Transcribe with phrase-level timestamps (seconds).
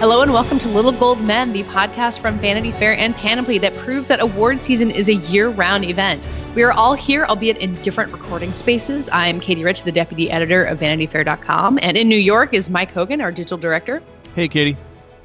[0.00, 3.74] Hello and welcome to Little Gold Men, the podcast from Vanity Fair and Panoply that
[3.78, 6.24] proves that award season is a year round event.
[6.54, 9.10] We are all here, albeit in different recording spaces.
[9.12, 11.80] I'm Katie Rich, the deputy editor of VanityFair.com.
[11.82, 14.00] And in New York is Mike Hogan, our digital director.
[14.36, 14.76] Hey, Katie.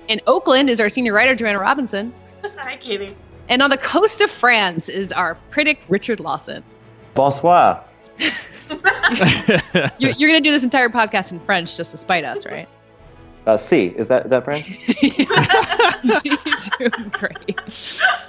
[0.07, 2.11] In Oakland is our senior writer, Joanna Robinson.
[2.57, 3.15] Hi, Katie.
[3.49, 6.63] And on the coast of France is our critic, Richard Lawson.
[7.13, 7.83] Bonsoir.
[8.17, 8.31] you're,
[9.99, 12.67] you're going to do this entire podcast in French just to spite us, right?
[13.45, 14.43] Uh, C is that that?
[16.23, 17.59] You're doing great.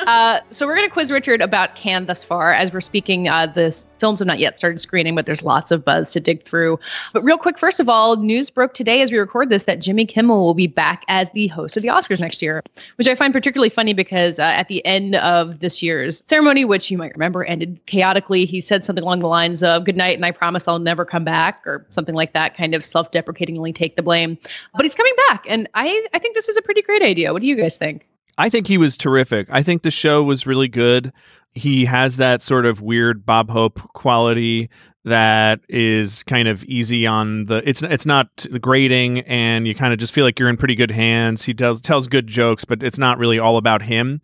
[0.01, 2.53] Uh, so we're going to quiz Richard about Cannes thus far.
[2.53, 5.85] As we're speaking, uh, the films have not yet started screening, but there's lots of
[5.85, 6.79] buzz to dig through.
[7.13, 10.05] But real quick, first of all, news broke today as we record this that Jimmy
[10.05, 12.63] Kimmel will be back as the host of the Oscars next year,
[12.97, 16.91] which I find particularly funny because uh, at the end of this year's ceremony, which
[16.91, 20.27] you might remember ended chaotically, he said something along the lines of "Good night, and
[20.27, 24.03] I promise I'll never come back," or something like that, kind of self-deprecatingly take the
[24.03, 24.37] blame.
[24.75, 27.33] But he's coming back, and I I think this is a pretty great idea.
[27.33, 28.07] What do you guys think?
[28.37, 29.47] I think he was terrific.
[29.51, 31.13] I think the show was really good.
[31.53, 34.71] He has that sort of weird Bob Hope quality
[35.05, 39.99] that is kind of easy on the it's it's not grating and you kind of
[39.99, 41.45] just feel like you're in pretty good hands.
[41.45, 44.21] He does tells good jokes, but it's not really all about him.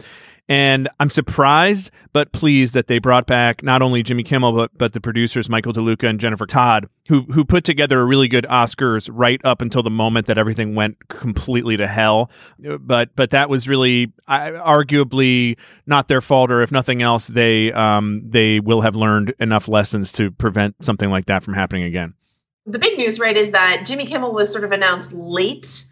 [0.50, 4.92] And I'm surprised but pleased that they brought back not only Jimmy Kimmel but but
[4.94, 9.08] the producers Michael DeLuca and Jennifer Todd, who who put together a really good Oscars
[9.12, 12.32] right up until the moment that everything went completely to hell.
[12.58, 15.56] But but that was really arguably
[15.86, 20.10] not their fault, or if nothing else, they um, they will have learned enough lessons
[20.14, 22.14] to prevent something like that from happening again.
[22.66, 25.86] The big news, right, is that Jimmy Kimmel was sort of announced late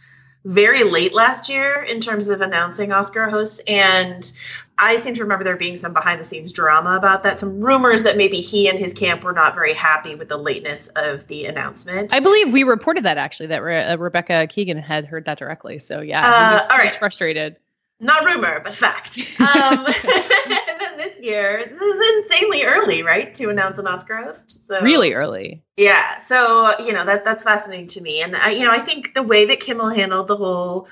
[0.44, 3.60] very late last year in terms of announcing Oscar hosts.
[3.66, 4.30] And
[4.78, 8.02] I seem to remember there being some behind the scenes drama about that, some rumors
[8.04, 11.46] that maybe he and his camp were not very happy with the lateness of the
[11.46, 12.14] announcement.
[12.14, 15.78] I believe we reported that actually, that Re- uh, Rebecca Keegan had heard that directly.
[15.78, 16.84] So yeah, uh, he's, all right.
[16.84, 17.56] he's frustrated.
[18.00, 19.18] Not rumor, but fact.
[19.40, 19.86] Um,
[21.18, 24.60] this year, this is insanely early, right, to announce an Oscar host.
[24.68, 25.62] So really early.
[25.76, 26.24] Yeah.
[26.26, 29.22] So you know that that's fascinating to me, and I, you know, I think the
[29.22, 30.88] way that Kimmel handled the whole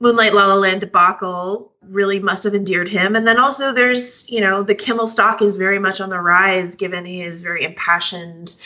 [0.00, 3.14] Moonlight La La Land debacle really must have endeared him.
[3.14, 6.74] And then also there's, you know, the Kimmel stock is very much on the rise
[6.74, 8.56] given his very impassioned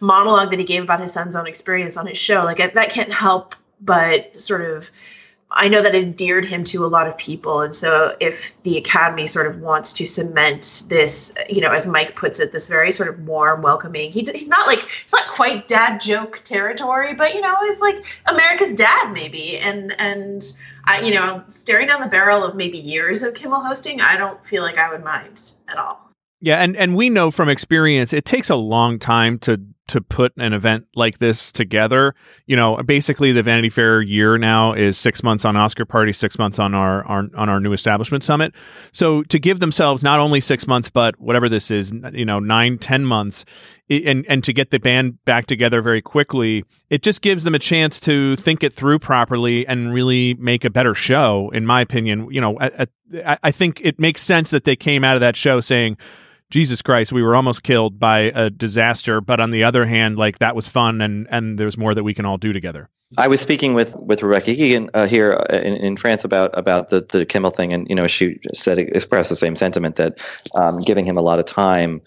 [0.00, 2.44] monologue that he gave about his son's own experience on his show.
[2.44, 4.86] Like that can't help but sort of
[5.50, 7.60] I know that endeared him to a lot of people.
[7.60, 12.16] And so if the Academy sort of wants to cement this, you know, as Mike
[12.16, 15.68] puts it, this very sort of warm, welcoming, he, he's not like, it's not quite
[15.68, 19.56] dad joke territory, but, you know, it's like America's dad maybe.
[19.58, 20.52] And, and
[20.84, 24.44] I, you know, staring down the barrel of maybe years of Kimmel hosting, I don't
[24.46, 26.06] feel like I would mind at all.
[26.40, 30.32] Yeah, and and we know from experience it takes a long time to to put
[30.36, 32.14] an event like this together.
[32.46, 36.38] You know, basically the Vanity Fair year now is six months on Oscar Party, six
[36.38, 38.54] months on our, our on our new establishment summit.
[38.92, 42.78] So to give themselves not only six months, but whatever this is, you know, nine,
[42.78, 43.44] ten months,
[43.88, 47.58] and and to get the band back together very quickly, it just gives them a
[47.60, 51.50] chance to think it through properly and really make a better show.
[51.54, 52.86] In my opinion, you know, I,
[53.24, 55.96] I, I think it makes sense that they came out of that show saying
[56.50, 59.20] Jesus Christ, we were almost killed by a disaster.
[59.20, 62.14] But on the other hand, like that was fun, and and there's more that we
[62.14, 62.88] can all do together.
[63.18, 66.88] I was speaking with with Rebecca Keegan uh, here uh, in, in France about about
[66.88, 70.20] the the Kimmel thing, and you know she said expressed the same sentiment that
[70.54, 72.00] um, giving him a lot of time,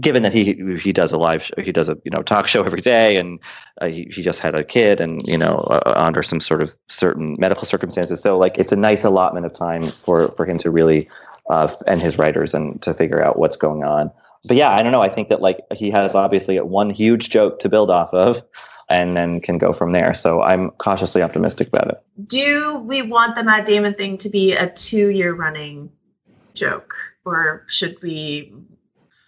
[0.00, 2.62] given that he he does a live show, he does a you know talk show
[2.62, 3.40] every day, and
[3.80, 6.74] uh, he he just had a kid, and you know uh, under some sort of
[6.88, 10.70] certain medical circumstances, so like it's a nice allotment of time for for him to
[10.70, 11.08] really
[11.50, 14.10] uh, and his writers and to figure out what's going on.
[14.46, 15.02] But yeah, I don't know.
[15.02, 18.42] I think that like he has obviously one huge joke to build off of,
[18.88, 20.12] and then can go from there.
[20.14, 22.02] So I'm cautiously optimistic about it.
[22.26, 25.90] Do we want the Matt Damon thing to be a two year running
[26.54, 26.94] joke,
[27.24, 28.52] or should we?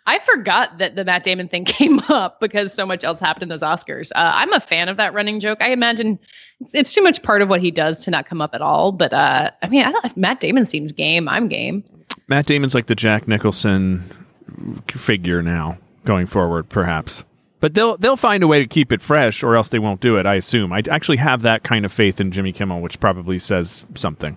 [0.08, 3.48] I forgot that the Matt Damon thing came up because so much else happened in
[3.48, 4.12] those Oscars.
[4.14, 5.62] Uh, I'm a fan of that running joke.
[5.62, 6.18] I imagine
[6.60, 8.92] it's, it's, too much part of what he does to not come up at all.
[8.92, 11.82] But uh, I mean, I don't, if Matt Damon seems game, I'm game.
[12.28, 14.10] Matt Damon's like the Jack Nicholson
[14.88, 17.24] figure now going forward, perhaps.
[17.60, 20.18] But they'll they'll find a way to keep it fresh, or else they won't do
[20.18, 20.26] it.
[20.26, 20.72] I assume.
[20.72, 24.36] I actually have that kind of faith in Jimmy Kimmel, which probably says something.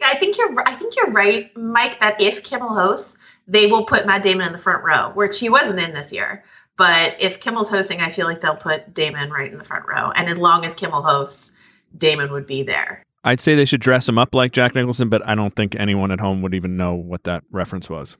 [0.00, 0.68] Yeah, I think you're.
[0.68, 2.00] I think you're right, Mike.
[2.00, 3.16] That if Kimmel hosts,
[3.46, 6.44] they will put Matt Damon in the front row, which he wasn't in this year.
[6.76, 10.10] But if Kimmel's hosting, I feel like they'll put Damon right in the front row.
[10.10, 11.52] And as long as Kimmel hosts,
[11.96, 13.02] Damon would be there.
[13.26, 16.12] I'd say they should dress him up like Jack Nicholson, but I don't think anyone
[16.12, 18.16] at home would even know what that reference was.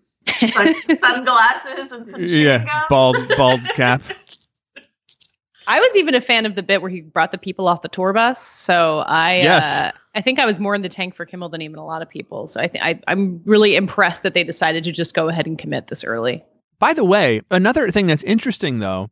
[0.56, 2.82] like sunglasses and some yeah, gum.
[2.90, 4.02] bald bald cap.
[5.68, 7.88] I was even a fan of the bit where he brought the people off the
[7.88, 8.40] tour bus.
[8.40, 9.64] So I, yes.
[9.64, 12.02] uh, I think I was more in the tank for Kimmel than even a lot
[12.02, 12.46] of people.
[12.48, 15.88] So I think I'm really impressed that they decided to just go ahead and commit
[15.88, 16.44] this early.
[16.78, 19.08] By the way, another thing that's interesting though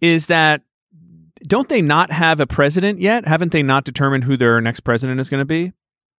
[0.00, 0.62] is that
[1.46, 3.26] don't they not have a president yet?
[3.26, 5.72] Haven't they not determined who their next president is going to be?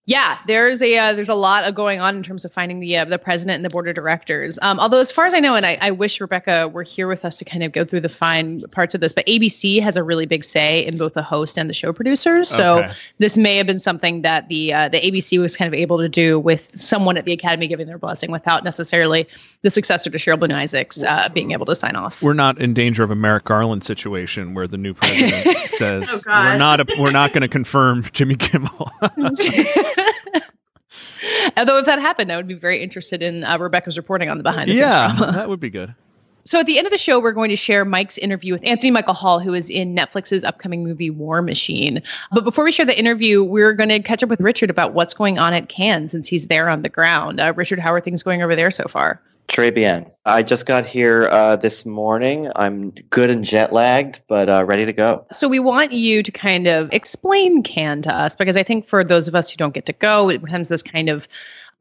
[0.07, 2.95] Yeah, there's a uh, there's a lot of going on in terms of finding the
[2.95, 4.57] uh, the president and the board of directors.
[4.61, 7.25] Um, although, as far as I know, and I, I, wish Rebecca were here with
[7.25, 10.03] us to kind of go through the fine parts of this, but ABC has a
[10.03, 12.47] really big say in both the host and the show producers.
[12.47, 12.93] So okay.
[13.17, 16.07] this may have been something that the uh, the ABC was kind of able to
[16.07, 19.27] do with someone at the Academy giving their blessing, without necessarily
[19.63, 22.21] the successor to Cheryl Boone Isaacs uh, being able to sign off.
[22.21, 26.21] We're not in danger of a Merrick Garland situation where the new president says oh,
[26.25, 28.89] we're not a, we're not going to confirm Jimmy Kimmel.
[31.57, 34.43] Although if that happened, I would be very interested in uh, Rebecca's reporting on the
[34.43, 34.79] behind the scenes.
[34.81, 35.93] Yeah, that would be good.
[36.47, 38.89] So at the end of the show, we're going to share Mike's interview with Anthony
[38.89, 42.01] Michael Hall, who is in Netflix's upcoming movie War Machine.
[42.31, 45.13] But before we share the interview, we're going to catch up with Richard about what's
[45.13, 47.41] going on at Cannes since he's there on the ground.
[47.41, 49.21] Uh, Richard, how are things going over there so far?
[49.47, 50.05] Très bien.
[50.25, 52.51] I just got here uh, this morning.
[52.57, 55.25] I'm good and jet lagged, but uh, ready to go.
[55.31, 59.05] So we want you to kind of explain Cannes to us because I think for
[59.05, 61.29] those of us who don't get to go, it becomes this kind of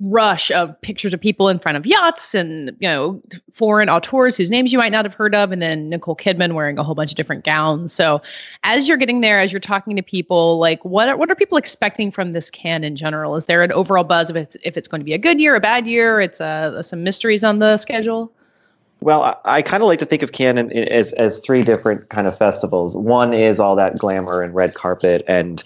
[0.01, 3.21] rush of pictures of people in front of yachts and you know
[3.53, 6.77] foreign auteurs whose names you might not have heard of and then nicole kidman wearing
[6.77, 7.95] a whole bunch of different gowns.
[7.95, 8.21] So
[8.63, 11.57] as you're getting there as you're talking to people like what are, what are people
[11.57, 13.37] expecting from this Cannes in general?
[13.37, 15.55] Is there an overall buzz of it's, if it's going to be a good year
[15.55, 16.21] a bad year?
[16.21, 18.31] It's uh, some mysteries on the schedule?
[19.01, 22.27] Well, I, I kind of like to think of Cannes as as three different kind
[22.27, 22.97] of festivals.
[22.97, 25.63] One is all that glamour and red carpet and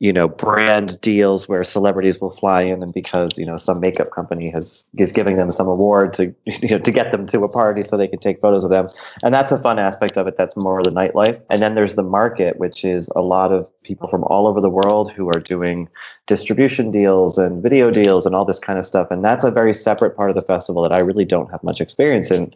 [0.00, 4.10] you know brand deals where celebrities will fly in and because you know some makeup
[4.10, 7.48] company has is giving them some award to you know to get them to a
[7.48, 8.88] party so they can take photos of them.
[9.22, 10.36] And that's a fun aspect of it.
[10.36, 11.40] That's more the nightlife.
[11.48, 14.70] And then there's the market which is a lot of people from all over the
[14.70, 15.88] world who are doing
[16.26, 19.08] distribution deals and video deals and all this kind of stuff.
[19.10, 21.80] And that's a very separate part of the festival that I really don't have much
[21.80, 22.52] experience in.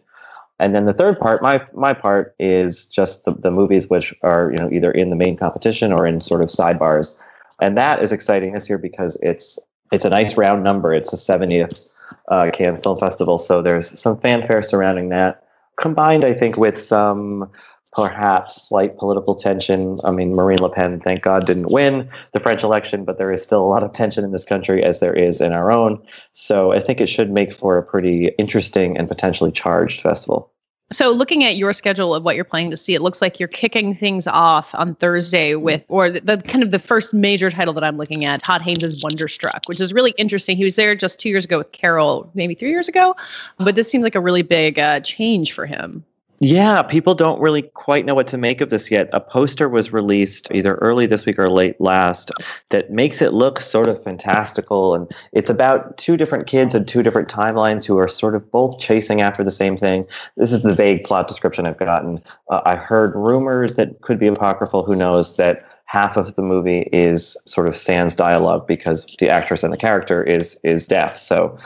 [0.61, 4.51] And then the third part, my my part, is just the, the movies which are
[4.51, 7.15] you know either in the main competition or in sort of sidebars
[7.61, 9.59] and that is exciting this year because it's
[9.91, 10.93] it's a nice round number.
[10.93, 11.87] It's the 70th
[12.29, 15.43] uh, Cannes Film Festival, so there's some fanfare surrounding that,
[15.77, 17.49] combined, I think, with some
[17.93, 19.97] perhaps slight political tension.
[20.03, 23.41] I mean, Marine Le Pen, thank God, didn't win the French election, but there is
[23.41, 26.01] still a lot of tension in this country, as there is in our own.
[26.31, 30.51] So I think it should make for a pretty interesting and potentially charged festival.
[30.91, 33.47] So, looking at your schedule of what you're planning to see, it looks like you're
[33.47, 37.75] kicking things off on Thursday with, or the, the, kind of the first major title
[37.75, 40.57] that I'm looking at, Todd Haynes' Wonderstruck, which is really interesting.
[40.57, 43.15] He was there just two years ago with Carol, maybe three years ago,
[43.59, 46.03] but this seems like a really big uh, change for him.
[46.41, 49.09] Yeah, people don't really quite know what to make of this yet.
[49.11, 52.31] A poster was released either early this week or late last
[52.69, 54.95] that makes it look sort of fantastical.
[54.95, 58.79] And it's about two different kids and two different timelines who are sort of both
[58.79, 60.05] chasing after the same thing.
[60.37, 62.23] This is the vague plot description I've gotten.
[62.49, 66.87] Uh, I heard rumors that could be apocryphal, who knows, that half of the movie
[66.93, 71.17] is sort of sans dialogue because the actress and the character is is deaf.
[71.17, 71.57] So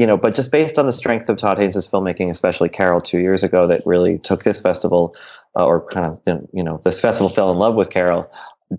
[0.00, 3.18] you know, but just based on the strength of Todd Haynes' filmmaking, especially Carol two
[3.18, 5.14] years ago, that really took this festival,
[5.56, 8.26] uh, or kind of, you know, this festival fell in love with Carol.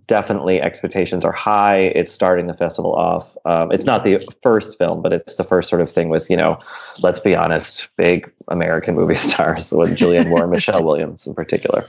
[0.08, 1.78] Definitely, expectations are high.
[1.78, 3.38] It's starting the festival off.
[3.46, 6.38] Um, it's not the first film, but it's the first sort of thing with, you
[6.38, 6.58] know,
[7.04, 11.86] let's be honest, big American movie stars with Julianne Moore and Michelle Williams in particular.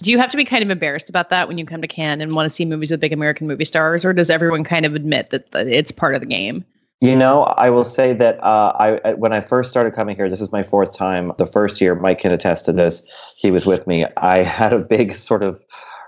[0.00, 2.20] Do you have to be kind of embarrassed about that when you come to Cannes
[2.20, 4.94] and want to see movies with big American movie stars, or does everyone kind of
[4.94, 6.64] admit that, that it's part of the game?
[7.02, 10.42] You know, I will say that uh, I when I first started coming here, this
[10.42, 11.32] is my fourth time.
[11.38, 13.06] The first year, Mike can attest to this.
[13.36, 14.04] He was with me.
[14.18, 15.64] I had a big sort of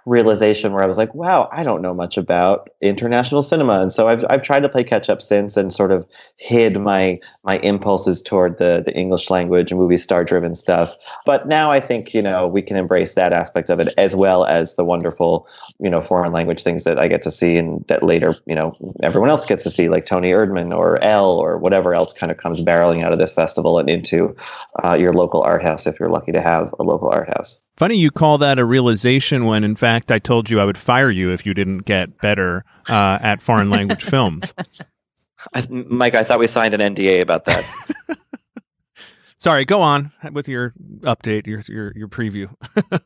[0.06, 3.80] realization where I was like, wow, I don't know much about international cinema.
[3.80, 6.06] And so I've, I've tried to play catch up since and sort of
[6.36, 10.96] hid my, my impulses toward the, the English language and movie star driven stuff.
[11.24, 14.44] But now I think, you know, we can embrace that aspect of it as well
[14.44, 15.46] as the wonderful,
[15.78, 18.76] you know, foreign language things that I get to see and that later, you know,
[19.02, 22.38] everyone else gets to see like Tony Erdmann or Elle or whatever else kind of
[22.38, 24.34] comes barreling out of this festival and into
[24.82, 27.61] uh, your local art house if you're lucky to have a local art house.
[27.76, 31.10] Funny you call that a realization when, in fact, I told you I would fire
[31.10, 34.52] you if you didn't get better uh, at foreign language films.
[35.54, 37.64] I, Mike, I thought we signed an NDA about that.
[39.38, 42.54] Sorry, go on with your update, your your your preview.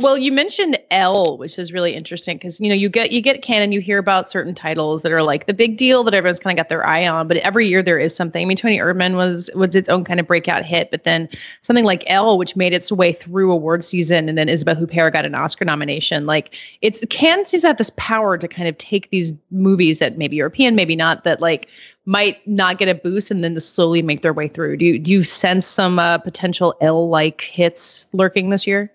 [0.00, 3.42] Well, you mentioned Elle, which is really interesting because you know you get you get
[3.42, 6.56] canon, you hear about certain titles that are like the big deal that everyone's kind
[6.56, 8.42] of got their eye on, but every year there is something.
[8.42, 11.28] I mean, Tony Erdmann was was its own kind of breakout hit, but then
[11.62, 15.26] something like Elle, which made its way through award season, and then Isabelle Huppert got
[15.26, 16.26] an Oscar nomination.
[16.26, 20.18] Like it's Cannes seems to have this power to kind of take these movies that
[20.18, 21.66] maybe European, maybe not, that like
[22.04, 24.76] might not get a boost and then to slowly make their way through.
[24.76, 28.92] Do you do you sense some uh, potential Elle like hits lurking this year?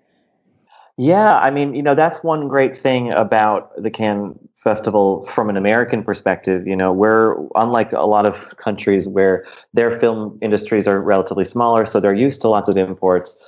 [0.97, 5.57] Yeah, I mean, you know, that's one great thing about the Cannes Festival from an
[5.57, 6.67] American perspective.
[6.67, 11.88] You know, we're unlike a lot of countries where their film industries are relatively smaller,
[11.88, 13.39] so they're used to lots of imports.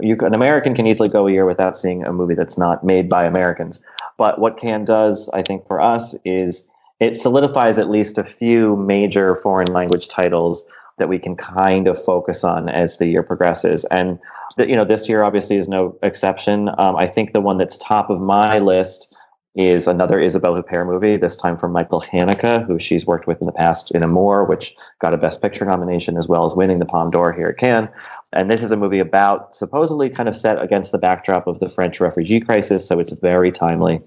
[0.00, 3.10] You, an American can easily go a year without seeing a movie that's not made
[3.10, 3.80] by Americans.
[4.16, 6.66] But what Cannes does, I think, for us is
[7.00, 10.64] it solidifies at least a few major foreign language titles
[10.96, 13.84] that we can kind of focus on as the year progresses.
[13.86, 14.18] And
[14.58, 16.68] you know, this year obviously is no exception.
[16.78, 19.14] Um, I think the one that's top of my list
[19.56, 23.46] is another Isabelle Huppert movie, this time from Michael Haneke, who she's worked with in
[23.46, 26.84] the past in Amour, which got a Best Picture nomination as well as winning the
[26.84, 27.88] Palme d'Or here at Cannes.
[28.32, 31.68] And this is a movie about supposedly kind of set against the backdrop of the
[31.68, 34.00] French refugee crisis, so it's very timely.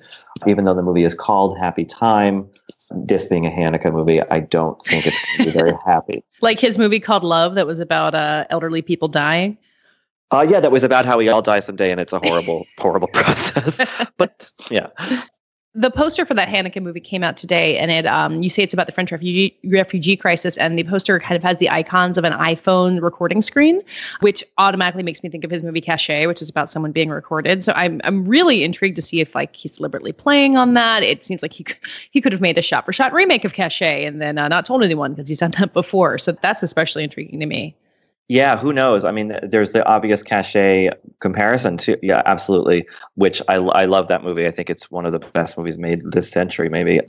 [0.45, 2.45] Even though the movie is called Happy Time,
[2.91, 6.25] this being a Haneke movie, I don't think it's going to be very happy.
[6.41, 9.57] like his movie called Love, that was about uh, elderly people dying.
[10.31, 13.07] Uh, yeah, that was about how we all die someday, and it's a horrible, horrible
[13.07, 13.79] process.
[14.17, 14.87] But yeah,
[15.77, 18.73] the poster for that Haneke movie came out today, and it um, you say it's
[18.73, 22.23] about the French refugee refugee crisis, and the poster kind of has the icons of
[22.23, 23.81] an iPhone recording screen,
[24.21, 27.63] which automatically makes me think of his movie Caché, which is about someone being recorded.
[27.63, 31.03] So I'm I'm really intrigued to see if like he's deliberately playing on that.
[31.03, 31.65] It seems like he
[32.09, 34.65] he could have made a shot for shot remake of Caché and then uh, not
[34.65, 36.17] told anyone because he's done that before.
[36.17, 37.75] So that's especially intriguing to me.
[38.29, 39.05] Yeah, who knows?
[39.05, 40.91] I mean, there's the obvious Caché
[41.21, 42.85] comparison to yeah, absolutely.
[43.15, 44.45] Which I I love that movie.
[44.45, 46.99] I think it's one of the best movies made this century, maybe.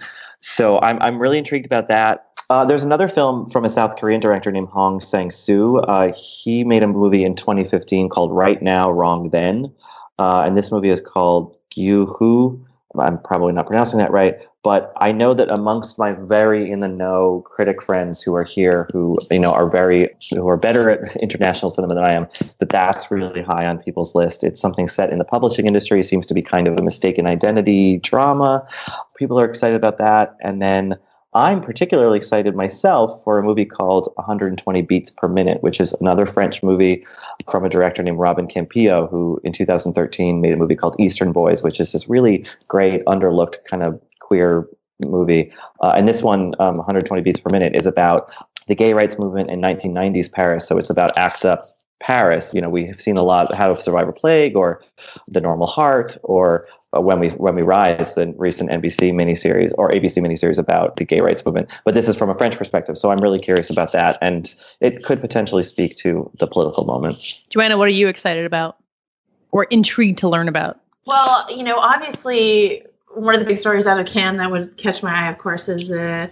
[0.40, 2.26] So I'm I'm really intrigued about that.
[2.50, 5.78] Uh, there's another film from a South Korean director named Hong Sang Soo.
[5.80, 9.70] Uh, he made a movie in 2015 called Right Now, Wrong Then,
[10.18, 12.64] uh, and this movie is called Gyu Hu.
[12.98, 14.36] I'm probably not pronouncing that right,
[14.68, 18.86] but I know that amongst my very in the know critic friends who are here,
[18.92, 22.26] who you know are very who are better at international cinema than I am,
[22.58, 24.44] that that's really high on people's list.
[24.44, 26.00] It's something set in the publishing industry.
[26.00, 28.68] It seems to be kind of a mistaken identity drama.
[29.16, 30.98] People are excited about that, and then
[31.34, 36.26] I'm particularly excited myself for a movie called 120 Beats Per Minute, which is another
[36.26, 37.06] French movie
[37.50, 41.62] from a director named Robin Campillo, who in 2013 made a movie called Eastern Boys,
[41.62, 44.68] which is this really great, underlooked kind of queer
[45.06, 45.52] movie.
[45.80, 48.30] Uh, and this one, um, 120 Beats Per Minute, is about
[48.66, 50.66] the gay rights movement in 1990s Paris.
[50.66, 51.64] So it's about ACT UP
[52.00, 52.52] Paris.
[52.54, 54.82] You know, we have seen a lot How to Survive a Plague or
[55.28, 56.66] The Normal Heart or
[56.96, 61.04] uh, when we when we rise the recent NBC miniseries or ABC miniseries about the
[61.04, 61.68] gay rights movement.
[61.84, 65.04] But this is from a French perspective, so I'm really curious about that, and it
[65.04, 67.42] could potentially speak to the political moment.
[67.50, 68.76] Joanna, what are you excited about
[69.50, 70.80] or intrigued to learn about?
[71.04, 72.84] Well, you know, obviously
[73.18, 75.68] one of the big stories out of Cannes that would catch my eye, of course,
[75.68, 76.28] is uh,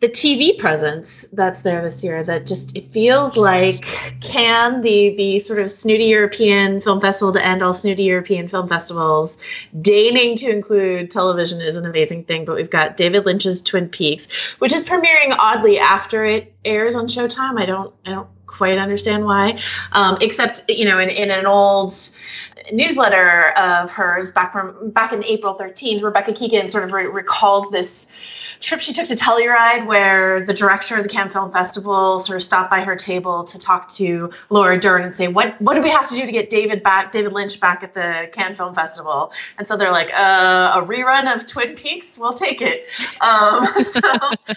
[0.00, 3.80] the TV presence that's there this year that just it feels like
[4.20, 8.68] Cannes the the sort of snooty European film festival to end all snooty European film
[8.68, 9.38] festivals
[9.80, 12.44] deigning to include television is an amazing thing.
[12.44, 17.06] But we've got David Lynch's Twin Peaks which is premiering oddly after it airs on
[17.06, 17.58] Showtime.
[17.58, 19.60] I don't I don't quite understand why.
[19.92, 21.94] Um, except you know in, in an old
[22.72, 27.70] newsletter of hers back from back in April 13th Rebecca Keegan sort of re- recalls
[27.70, 28.06] this
[28.60, 32.42] trip she took to Telluride, where the director of the Cannes Film Festival sort of
[32.42, 35.90] stopped by her table to talk to Laura Dern and say, "What what do we
[35.90, 39.32] have to do to get David back, David Lynch back at the Cannes Film Festival?"
[39.58, 42.86] And so they're like, uh, "A rerun of Twin Peaks, we'll take it."
[43.20, 44.00] Um, so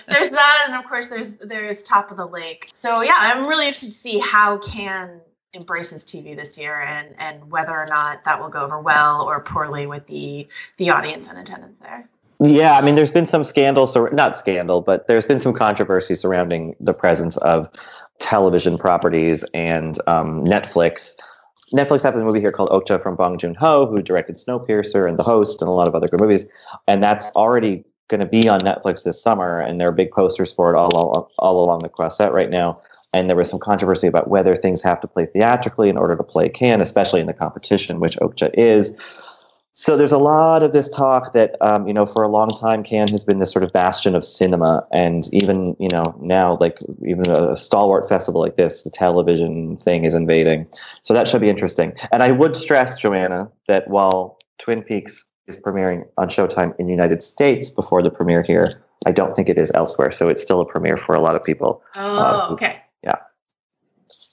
[0.08, 2.72] there's that, and of course there's there's Top of the Lake.
[2.74, 5.22] So yeah, I'm really interested to see how Cannes
[5.54, 9.40] embraces TV this year and and whether or not that will go over well or
[9.40, 12.08] poorly with the the audience and attendance there.
[12.42, 16.16] Yeah, I mean, there's been some scandals, or not scandal, but there's been some controversy
[16.16, 17.70] surrounding the presence of
[18.20, 21.16] television properties and um, Netflix.
[21.74, 25.20] Netflix has a movie here called Okja from Bong Joon Ho, who directed Snowpiercer and
[25.20, 26.48] The Host and a lot of other good movies,
[26.88, 30.54] and that's already going to be on Netflix this summer, and there are big posters
[30.54, 32.82] for it all, all, all along the Croisette right now
[33.14, 36.24] and there was some controversy about whether things have to play theatrically in order to
[36.24, 38.96] play Cannes, especially in the competition, which Okja is.
[39.80, 42.84] So there's a lot of this talk that um, you know for a long time
[42.84, 46.80] Cannes has been this sort of bastion of cinema, and even you know now like
[47.08, 50.68] even a stalwart festival like this, the television thing is invading.
[51.04, 51.94] So that should be interesting.
[52.12, 56.92] And I would stress, Joanna, that while Twin Peaks is premiering on Showtime in the
[56.92, 60.12] United States before the premiere here, I don't think it is elsewhere.
[60.12, 61.82] So it's still a premiere for a lot of people.
[61.96, 62.82] Oh, uh, okay.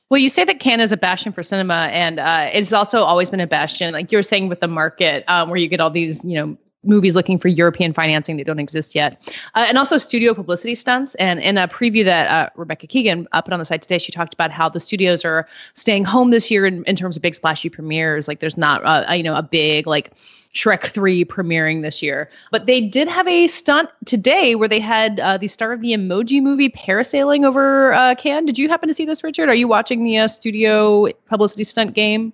[0.09, 3.29] Well, you say that Cannes is a bastion for cinema, and uh, it's also always
[3.29, 5.91] been a bastion, like you were saying with the market, um, where you get all
[5.91, 9.21] these, you know, movies looking for European financing that don't exist yet,
[9.55, 11.15] uh, and also studio publicity stunts.
[11.17, 14.13] And in a preview that uh, Rebecca Keegan uh, put on the site today, she
[14.13, 17.35] talked about how the studios are staying home this year in, in terms of big
[17.35, 18.29] splashy premieres.
[18.29, 20.13] Like there's not, uh, you know, a big like
[20.57, 22.31] Shrek 3 premiering this year.
[22.51, 25.93] But they did have a stunt today where they had uh, the star of the
[25.93, 28.47] emoji movie parasailing over uh, Cannes.
[28.47, 29.49] Did you happen to see this, Richard?
[29.49, 32.33] Are you watching the uh, studio publicity stunt game?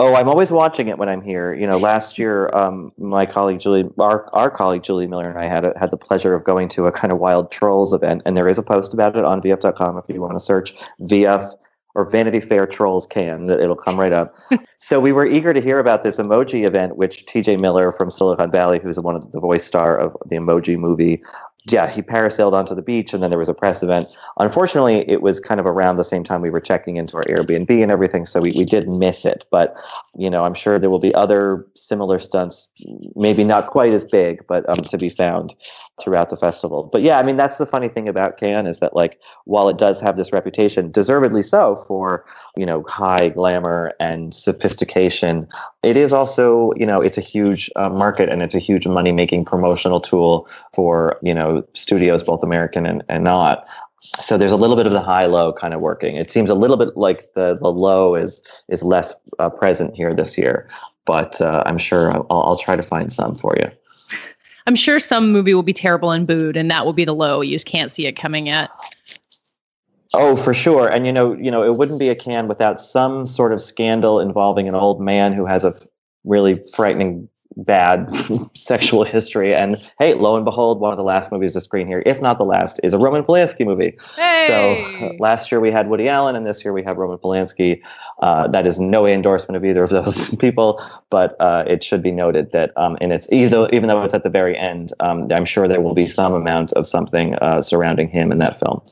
[0.00, 1.52] Oh, I'm always watching it when I'm here.
[1.52, 5.44] You know, last year, um, my colleague Julie, our, our colleague Julie Miller, and I
[5.44, 8.34] had a, had the pleasure of going to a kind of wild trolls event, and
[8.34, 11.52] there is a post about it on VF.com if you want to search VF
[11.94, 13.48] or Vanity Fair Trolls Cannes.
[13.48, 14.34] That It'll come right up.
[14.78, 18.50] so we were eager to hear about this emoji event, which TJ Miller from Silicon
[18.50, 21.22] Valley, who's one of the voice star of the emoji movie,
[21.66, 24.08] yeah, he parasailed onto the beach and then there was a press event.
[24.38, 27.82] Unfortunately, it was kind of around the same time we were checking into our Airbnb
[27.82, 29.44] and everything, so we, we did miss it.
[29.50, 29.76] But,
[30.16, 32.68] you know, I'm sure there will be other similar stunts,
[33.14, 35.54] maybe not quite as big, but um, to be found
[36.00, 36.88] throughout the festival.
[36.90, 39.76] But yeah, I mean, that's the funny thing about Cannes is that, like, while it
[39.76, 42.24] does have this reputation, deservedly so, for,
[42.56, 45.46] you know, high glamour and sophistication,
[45.82, 49.12] it is also, you know, it's a huge uh, market and it's a huge money
[49.12, 53.66] making promotional tool for, you know, studios, both American and, and not.
[54.00, 56.16] So there's a little bit of the high low kind of working.
[56.16, 60.14] It seems a little bit like the, the low is is less uh, present here
[60.14, 60.68] this year,
[61.04, 63.70] but uh, I'm sure I'll, I'll try to find some for you.
[64.66, 67.40] I'm sure some movie will be terrible and booed, and that will be the low.
[67.40, 68.70] You just can't see it coming yet.
[70.14, 70.88] Oh, for sure.
[70.88, 74.20] And you know, you know, it wouldn't be a Cannes without some sort of scandal
[74.20, 75.74] involving an old man who has a
[76.24, 78.08] really frightening bad
[78.54, 79.54] sexual history.
[79.54, 82.38] And hey, lo and behold, one of the last movies to screen here, if not
[82.38, 83.96] the last, is a Roman Polanski movie.
[84.16, 84.44] Hey!
[84.46, 84.72] So
[85.06, 87.80] uh, last year we had Woody Allen, and this year we have Roman Polanski.
[88.20, 92.12] Uh, that is no endorsement of either of those people, but uh, it should be
[92.12, 95.26] noted that, um, and it's even though, even though it's at the very end, um,
[95.30, 98.82] I'm sure there will be some amount of something uh, surrounding him in that film.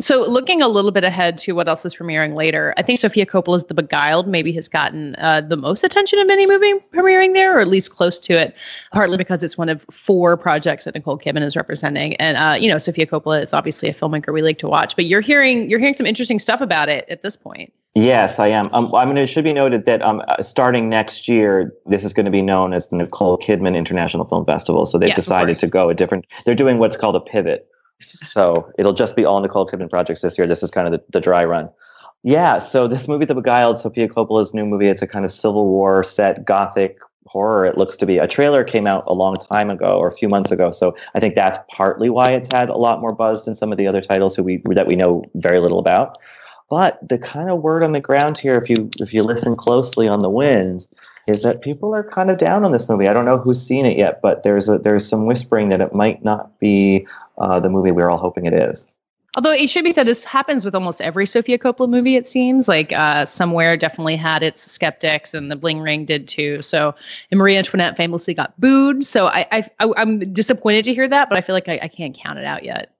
[0.00, 3.26] So, looking a little bit ahead to what else is premiering later, I think Sofia
[3.26, 7.56] Coppola's The Beguiled maybe has gotten uh, the most attention of any movie premiering there,
[7.56, 8.54] or at least close to it,
[8.92, 12.14] partly because it's one of four projects that Nicole Kidman is representing.
[12.16, 14.96] And uh, you know, Sofia Coppola is obviously a filmmaker we like to watch.
[14.96, 17.70] But you're hearing you're hearing some interesting stuff about it at this point.
[17.94, 18.68] Yes, I am.
[18.72, 22.14] Um, I mean, it should be noted that um, uh, starting next year, this is
[22.14, 24.86] going to be known as the Nicole Kidman International Film Festival.
[24.86, 26.24] So they've yes, decided to go a different.
[26.46, 27.68] They're doing what's called a pivot
[28.00, 30.46] so it'll just be all Nicole Kidman projects this year.
[30.46, 31.68] This is kind of the, the dry run.
[32.22, 35.66] Yeah, so this movie, The Beguiled, Sofia Coppola's new movie, it's a kind of Civil
[35.66, 37.64] War set gothic horror.
[37.64, 38.18] It looks to be.
[38.18, 41.20] A trailer came out a long time ago or a few months ago, so I
[41.20, 44.00] think that's partly why it's had a lot more buzz than some of the other
[44.00, 46.18] titles who we that we know very little about.
[46.68, 50.08] But the kind of word on the ground here, if you if you listen closely
[50.08, 50.86] on the wind,
[51.26, 53.08] is that people are kind of down on this movie.
[53.08, 55.94] I don't know who's seen it yet, but there's a, there's some whispering that it
[55.94, 57.06] might not be
[57.38, 58.86] uh, the movie we're all hoping it is.
[59.36, 62.16] Although it should be said, this happens with almost every Sofia Coppola movie.
[62.16, 66.62] It seems like uh, somewhere definitely had its skeptics, and The Bling Ring did too.
[66.62, 66.96] So,
[67.30, 69.04] and Marie Antoinette famously got booed.
[69.04, 71.88] So I, I, I am disappointed to hear that, but I feel like I, I
[71.88, 72.92] can't count it out yet.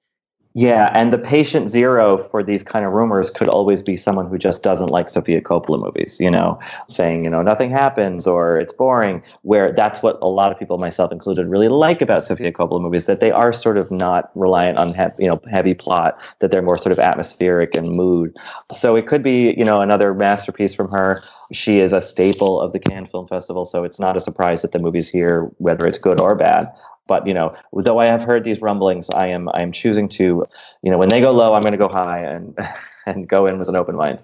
[0.54, 4.36] Yeah, and the patient zero for these kind of rumors could always be someone who
[4.36, 6.58] just doesn't like Sofia Coppola movies, you know,
[6.88, 10.76] saying, you know, nothing happens or it's boring, where that's what a lot of people,
[10.78, 14.76] myself included, really like about Sofia Coppola movies, that they are sort of not reliant
[14.76, 18.36] on, you know, heavy plot, that they're more sort of atmospheric and mood.
[18.72, 21.22] So it could be, you know, another masterpiece from her.
[21.52, 24.72] She is a staple of the Cannes Film Festival, so it's not a surprise that
[24.72, 26.66] the movie's here, whether it's good or bad.
[27.11, 30.46] But you know, though I have heard these rumblings, I am I am choosing to,
[30.83, 32.57] you know, when they go low, I'm going to go high and
[33.07, 34.20] and go in with an open mind.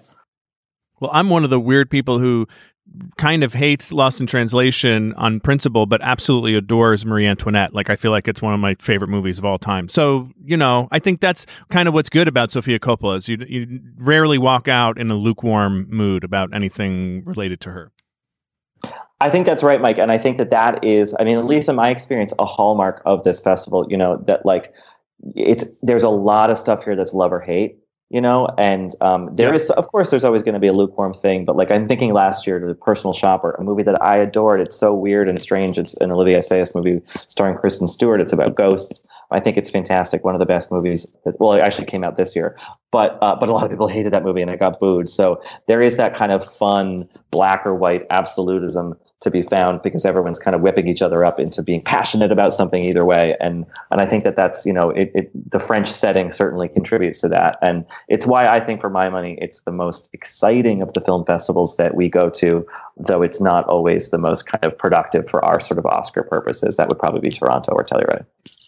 [1.01, 2.47] Well, I'm one of the weird people who
[3.17, 7.73] kind of hates Lost in Translation on principle, but absolutely adores Marie Antoinette.
[7.73, 9.89] Like I feel like it's one of my favorite movies of all time.
[9.89, 13.37] So you know, I think that's kind of what's good about Sofia Coppola is you
[13.49, 17.91] you rarely walk out in a lukewarm mood about anything related to her.
[19.19, 21.69] I think that's right, Mike, and I think that that is, I mean, at least
[21.69, 23.85] in my experience, a hallmark of this festival.
[23.89, 24.73] You know that like
[25.35, 29.35] it's there's a lot of stuff here that's love or hate you know and um,
[29.35, 29.55] there yeah.
[29.55, 32.13] is, of course there's always going to be a lukewarm thing but like i'm thinking
[32.13, 35.41] last year to the personal shopper a movie that i adored it's so weird and
[35.41, 39.69] strange it's an Olivier Assayas movie starring kristen stewart it's about ghosts i think it's
[39.69, 40.23] fantastic.
[40.23, 42.55] One of the best movies that well it actually came out this year
[42.91, 45.09] but uh, but a lot of people hated that movie and it got booed.
[45.09, 50.05] So there is that kind of fun black or white absolutism to be found because
[50.05, 53.35] everyone's kind of whipping each other up into being passionate about something either way.
[53.39, 57.19] And and I think that that's you know it, it the French setting certainly contributes
[57.21, 57.57] to that.
[57.61, 61.25] And it's why I think for my money it's the most exciting of the film
[61.25, 62.65] festivals that we go to
[62.97, 66.77] though it's not always the most kind of productive for our sort of Oscar purposes.
[66.77, 68.25] That would probably be Toronto or Telluride.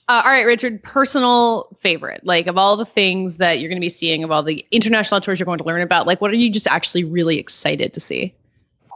[0.09, 3.85] Uh, all right, Richard, personal favorite, like of all the things that you're going to
[3.85, 6.35] be seeing, of all the international tours you're going to learn about, like what are
[6.35, 8.33] you just actually really excited to see?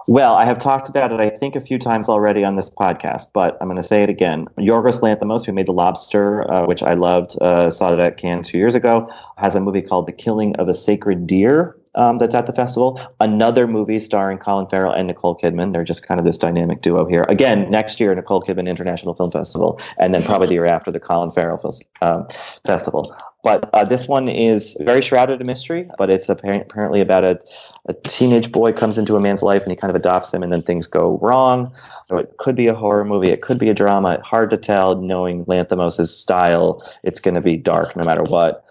[0.08, 3.28] Well, I have talked about it, I think, a few times already on this podcast,
[3.32, 4.47] but I'm going to say it again.
[4.58, 8.47] Yorgos Lanthimos, who made The Lobster, uh, which I loved, uh, saw it at Cannes
[8.47, 12.36] two years ago, has a movie called The Killing of a Sacred Deer, um, that's
[12.36, 12.99] at the festival.
[13.19, 15.73] Another movie starring Colin Farrell and Nicole Kidman.
[15.73, 17.23] They're just kind of this dynamic duo here.
[17.29, 20.99] Again, next year, Nicole Kidman International Film Festival, and then probably the year after the
[20.99, 21.60] Colin Farrell
[22.01, 22.23] uh,
[22.65, 23.15] Festival.
[23.43, 27.39] But uh, this one is very shrouded in mystery, but it's apparently about a,
[27.88, 30.53] a teenage boy comes into a man's life and he kind of adopts him, and
[30.53, 31.71] then things go wrong.
[32.08, 34.21] So it could be a horror movie, it could be a drama.
[34.23, 34.95] Hard to tell.
[34.95, 38.62] Knowing Lanthimos' style, it's going to be dark no matter what.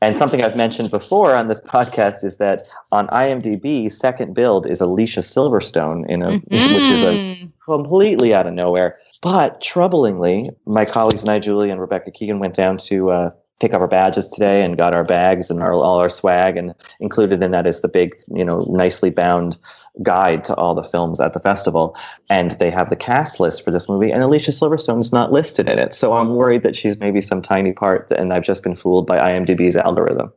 [0.00, 4.80] And something I've mentioned before on this podcast is that on IMDb, second build is
[4.80, 6.54] Alicia Silverstone in a mm-hmm.
[6.74, 7.46] which is a mm-hmm.
[7.64, 8.96] completely out of nowhere.
[9.20, 13.74] But troublingly, my colleagues and I, Julie and Rebecca Keegan, went down to uh, pick
[13.74, 16.56] up our badges today and got our bags and our, all our swag.
[16.56, 19.56] And included in that is the big, you know, nicely bound
[20.02, 21.96] guide to all the films at the festival.
[22.30, 25.78] And they have the cast list for this movie, and Alicia Silverstone's not listed in
[25.78, 25.94] it.
[25.94, 29.18] So I'm worried that she's maybe some tiny part, and I've just been fooled by
[29.18, 30.32] IMDb's algorithm.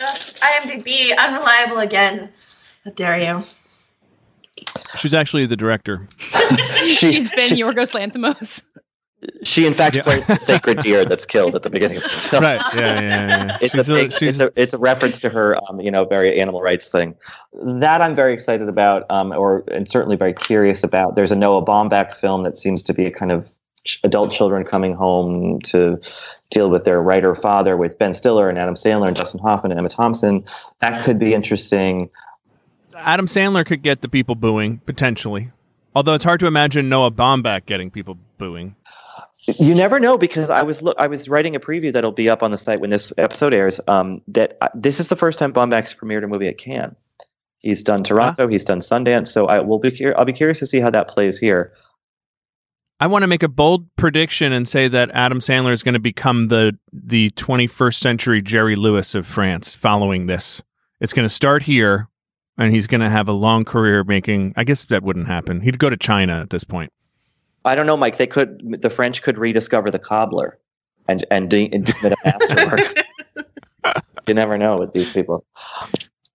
[0.00, 2.30] Uh, IMDb, unreliable again.
[2.84, 3.44] How dare you?
[4.96, 6.08] She's actually the director.
[6.88, 8.62] she, has been she, Yorgos Lanthimos.
[9.42, 10.02] She, in fact, yeah.
[10.02, 12.44] plays the sacred deer that's killed at the beginning of the film.
[12.44, 12.60] Right.
[12.74, 13.58] Yeah, yeah, yeah.
[13.60, 16.40] It's, a, big, a, it's, a, it's a reference to her, um, you know, very
[16.40, 17.16] animal rights thing.
[17.52, 21.16] That I'm very excited about, um, or and certainly very curious about.
[21.16, 23.50] There's a Noah Baumbach film that seems to be a kind of
[24.04, 25.98] adult children coming home to
[26.50, 29.78] deal with their writer father with Ben Stiller and Adam Sandler and Dustin Hoffman and
[29.78, 30.44] Emma Thompson.
[30.80, 32.10] That could be interesting.
[32.96, 35.50] Adam Sandler could get the people booing potentially.
[35.94, 38.76] Although it's hard to imagine Noah Baumbach getting people booing.
[39.56, 42.42] You never know because I was look I was writing a preview that'll be up
[42.42, 43.80] on the site when this episode airs.
[43.88, 46.94] Um, that uh, this is the first time Baumbach's premiered a movie at Cannes.
[47.60, 50.66] He's done Toronto, he's done Sundance, so I will be cur- I'll be curious to
[50.66, 51.72] see how that plays here.
[53.00, 56.00] I want to make a bold prediction and say that Adam Sandler is going to
[56.00, 60.62] become the the 21st century Jerry Lewis of France following this.
[61.00, 62.08] It's going to start here
[62.58, 65.60] and he's going to have a long career making I guess that wouldn't happen.
[65.60, 66.92] He'd go to China at this point.
[67.68, 68.16] I don't know, Mike.
[68.16, 70.58] They could the French could rediscover the cobbler
[71.08, 72.80] and and do, and do a masterwork.
[74.26, 75.44] you never know with these people.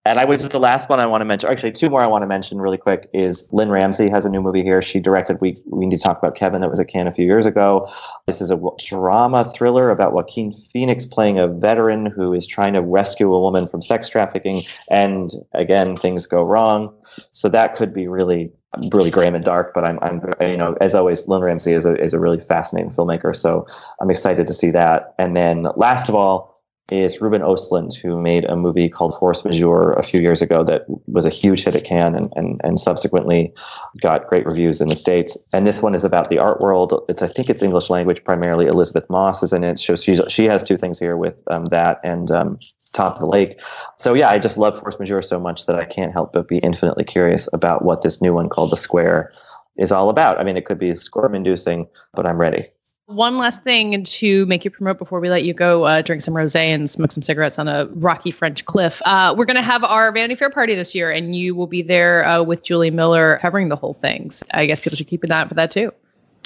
[0.05, 1.49] And I was the last one I want to mention.
[1.49, 4.41] Actually, two more I want to mention really quick is Lynne Ramsay has a new
[4.41, 4.81] movie here.
[4.81, 7.25] She directed We We Need to Talk About Kevin that was at Cannes a few
[7.25, 7.89] years ago.
[8.27, 12.81] This is a drama thriller about Joaquin Phoenix playing a veteran who is trying to
[12.81, 16.93] rescue a woman from sex trafficking, and again things go wrong.
[17.31, 18.51] So that could be really
[18.91, 19.73] really grim and dark.
[19.73, 22.91] But I'm, I'm, you know, as always, Lynne Ramsay is a is a really fascinating
[22.91, 23.33] filmmaker.
[23.33, 23.65] So
[24.01, 25.15] I'm excited to see that.
[25.17, 26.52] And then last of all
[26.91, 30.83] is Ruben Ostlund, who made a movie called Force Majeure a few years ago that
[31.07, 33.53] was a huge hit at Cannes and, and, and subsequently
[34.01, 35.37] got great reviews in the States.
[35.53, 36.93] And this one is about the art world.
[37.07, 38.65] It's I think it's English language primarily.
[38.65, 39.79] Elisabeth Moss is in it.
[39.79, 42.59] So she's, she has two things here with um, that and um,
[42.91, 43.59] Top of the Lake.
[43.97, 46.57] So yeah, I just love Force Majeure so much that I can't help but be
[46.59, 49.31] infinitely curious about what this new one called The Square
[49.77, 50.39] is all about.
[50.39, 52.67] I mean, it could be squirm inducing, but I'm ready.
[53.07, 56.33] One last thing to make you promote before we let you go uh, drink some
[56.33, 59.01] rosé and smoke some cigarettes on a rocky French cliff.
[59.05, 61.81] Uh, we're going to have our Vanity Fair party this year, and you will be
[61.81, 64.31] there uh, with Julie Miller covering the whole thing.
[64.31, 65.91] So I guess people should keep an eye out for that too.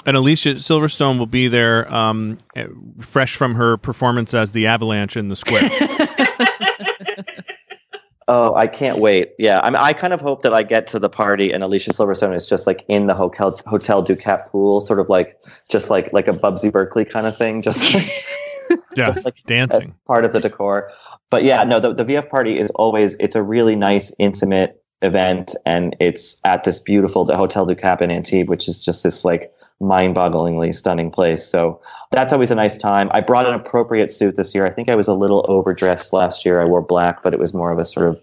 [0.07, 2.65] And Alicia Silverstone will be there, um, eh,
[3.01, 5.69] fresh from her performance as the Avalanche in the Square.
[8.29, 9.31] Oh, I can't wait.
[9.39, 11.91] Yeah, I mean, I kind of hope that I get to the party and Alicia
[11.91, 15.37] Silverstone is just like in the hotel Hotel du Cap pool, sort of like
[15.69, 17.85] just like like a Busby Berkeley kind of thing, just
[18.95, 19.95] Yeah, just like as dancing.
[20.07, 20.91] part of the decor.
[21.29, 25.55] But yeah, no, the, the VF party is always it's a really nice, intimate event,
[25.65, 29.23] and it's at this beautiful the Hotel du Cap in Antibes, which is just this
[29.23, 31.45] like mind-bogglingly stunning place.
[31.45, 31.79] So
[32.11, 33.09] that's always a nice time.
[33.13, 34.65] I brought an appropriate suit this year.
[34.65, 36.61] I think I was a little overdressed last year.
[36.61, 38.19] I wore black, but it was more of a sort of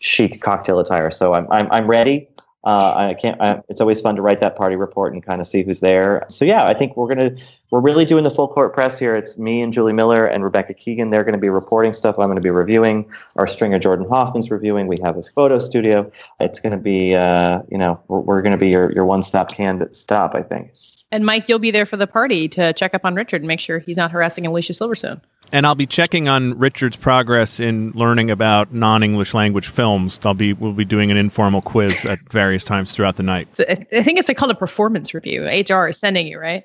[0.00, 1.10] chic cocktail attire.
[1.10, 2.28] So I'm I'm I'm ready.
[2.68, 3.40] Uh, I can't.
[3.40, 6.26] I, it's always fun to write that party report and kind of see who's there.
[6.28, 7.34] So yeah, I think we're gonna
[7.70, 9.16] we're really doing the full court press here.
[9.16, 11.08] It's me and Julie Miller and Rebecca Keegan.
[11.08, 12.18] They're going to be reporting stuff.
[12.18, 13.10] I'm going to be reviewing.
[13.36, 14.86] Our stringer Jordan Hoffman's reviewing.
[14.86, 16.12] We have a photo studio.
[16.40, 19.22] It's going to be uh, you know we're, we're going to be your your one
[19.22, 20.34] stop candidate stop.
[20.34, 20.74] I think.
[21.10, 23.60] And Mike, you'll be there for the party to check up on Richard and make
[23.60, 25.22] sure he's not harassing Alicia Silverstone.
[25.50, 30.20] And I'll be checking on Richard's progress in learning about non-English language films.
[30.22, 33.48] I'll be we'll be doing an informal quiz at various times throughout the night.
[33.60, 35.44] I think it's called a performance review.
[35.44, 36.64] HR is sending you, right?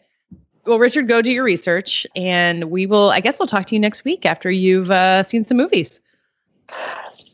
[0.66, 3.10] Well, Richard, go do your research, and we will.
[3.10, 6.00] I guess we'll talk to you next week after you've uh, seen some movies.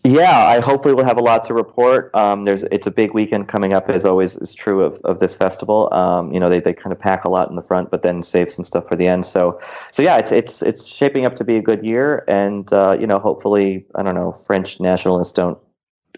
[0.05, 2.13] Yeah, I hopefully will have a lot to report.
[2.15, 5.35] Um, there's it's a big weekend coming up, as always is true of, of this
[5.35, 5.93] festival.
[5.93, 8.23] Um, you know, they, they kind of pack a lot in the front, but then
[8.23, 9.25] save some stuff for the end.
[9.25, 9.59] So,
[9.91, 13.05] so yeah, it's it's it's shaping up to be a good year, and uh, you
[13.05, 15.57] know, hopefully, I don't know, French nationalists don't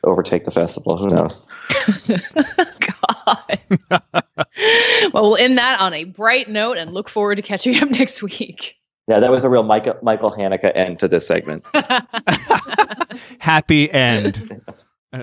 [0.03, 0.97] overtake the festival.
[0.97, 1.41] Who knows?
[3.25, 3.59] God.
[5.13, 8.21] well, we'll end that on a bright note and look forward to catching up next
[8.21, 8.75] week.
[9.07, 11.65] Yeah, that was a real Michael Michael Haneke end to this segment.
[13.39, 14.61] Happy end.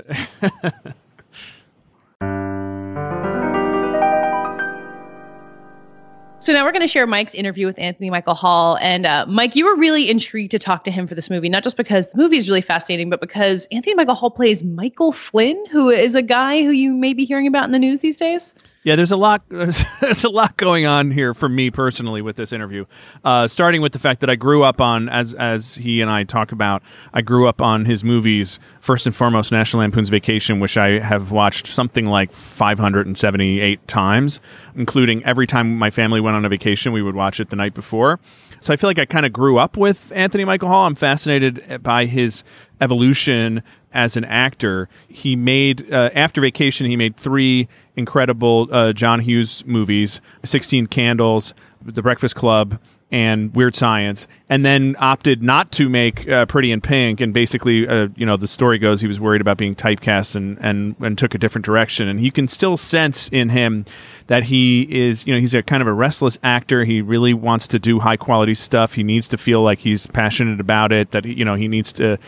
[6.41, 8.79] So now we're going to share Mike's interview with Anthony Michael Hall.
[8.81, 11.63] And uh, Mike, you were really intrigued to talk to him for this movie, not
[11.65, 15.63] just because the movie is really fascinating, but because Anthony Michael Hall plays Michael Flynn,
[15.67, 18.55] who is a guy who you may be hearing about in the news these days.
[18.85, 19.43] Yeah, there's a lot.
[19.51, 22.85] There's, there's a lot going on here for me personally with this interview.
[23.25, 26.25] Uh, starting with the fact that I grew up on, as as he and I
[26.25, 28.59] talk about, I grew up on his movies.
[28.81, 34.41] First and foremost, National Lampoon's Vacation, which I have watched something like 578 times,
[34.75, 37.75] including every time my family went on a vacation, we would watch it the night
[37.75, 38.21] before.
[38.61, 40.87] So I feel like I kind of grew up with Anthony Michael Hall.
[40.87, 42.43] I'm fascinated by his
[42.81, 44.89] evolution as an actor.
[45.09, 51.55] He made uh, after Vacation, he made three incredible uh, John Hughes movies: Sixteen Candles,
[51.85, 52.79] The Breakfast Club,
[53.11, 57.21] and Weird Science, and then opted not to make uh, Pretty in Pink.
[57.21, 60.59] And basically, uh, you know, the story goes he was worried about being typecast and,
[60.61, 62.09] and and took a different direction.
[62.09, 63.87] And you can still sense in him
[64.27, 66.85] that he is, you know, he's a kind of a restless actor.
[66.85, 68.95] He really wants to do high quality stuff.
[68.95, 71.13] He needs to feel like he's passionate about it.
[71.13, 72.19] That you know, he needs to.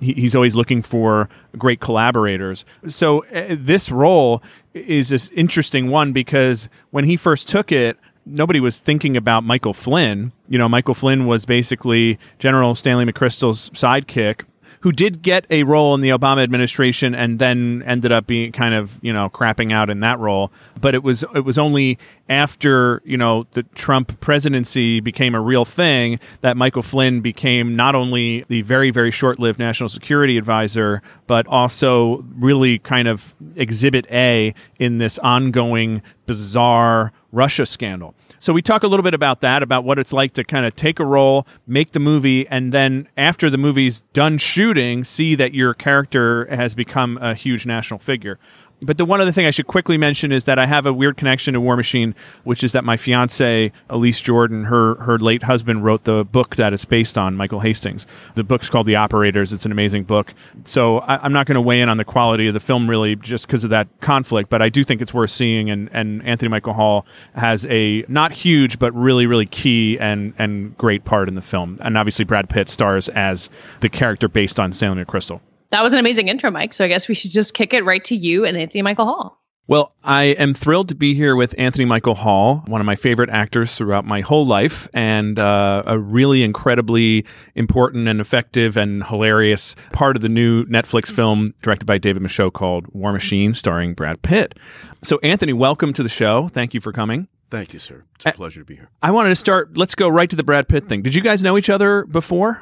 [0.00, 2.64] He, he's always looking for great collaborators.
[2.88, 7.98] So uh, this role is this interesting one because when he first took it
[8.30, 10.32] nobody was thinking about Michael Flynn.
[10.48, 14.42] You know, Michael Flynn was basically General Stanley McChrystal's sidekick,
[14.80, 18.74] who did get a role in the Obama administration and then ended up being kind
[18.74, 20.50] of you know crapping out in that role.
[20.80, 25.64] But it was it was only after you know the Trump presidency became a real
[25.64, 31.02] thing that Michael Flynn became not only the very very short lived national security advisor,
[31.26, 38.14] but also really kind of exhibit A in this ongoing bizarre Russia scandal.
[38.40, 40.74] So we talk a little bit about that, about what it's like to kind of
[40.74, 45.52] take a role, make the movie, and then after the movie's done shooting, see that
[45.52, 48.38] your character has become a huge national figure.
[48.82, 51.16] But the one other thing I should quickly mention is that I have a weird
[51.16, 52.14] connection to War Machine,
[52.44, 56.72] which is that my fiance Elise Jordan, her her late husband, wrote the book that
[56.72, 58.06] it's based on, Michael Hastings.
[58.34, 59.52] The book's called The Operators.
[59.52, 60.34] It's an amazing book.
[60.64, 63.16] So I, am not going to weigh in on the quality of the film really,
[63.16, 64.48] just because of that conflict.
[64.48, 65.70] But I do think it's worth seeing.
[65.70, 70.76] And and Anthony Michael Hall has a not huge but really really key and and
[70.78, 71.78] great part in the film.
[71.80, 75.40] And obviously Brad Pitt stars as the character based on Stanley McChrystal.
[75.70, 76.72] That was an amazing intro, Mike.
[76.72, 79.40] So I guess we should just kick it right to you and Anthony Michael Hall.
[79.70, 83.30] Well, I am thrilled to be here with Anthony Michael Hall, one of my favorite
[83.30, 89.76] actors throughout my whole life, and uh, a really incredibly important and effective and hilarious
[89.92, 94.22] part of the new Netflix film directed by David Michôd called War Machine, starring Brad
[94.22, 94.58] Pitt.
[95.04, 96.48] So, Anthony, welcome to the show.
[96.48, 97.28] Thank you for coming.
[97.48, 98.02] Thank you, sir.
[98.16, 98.90] It's a pleasure to be here.
[99.04, 99.76] I wanted to start.
[99.76, 101.02] Let's go right to the Brad Pitt thing.
[101.02, 102.60] Did you guys know each other before?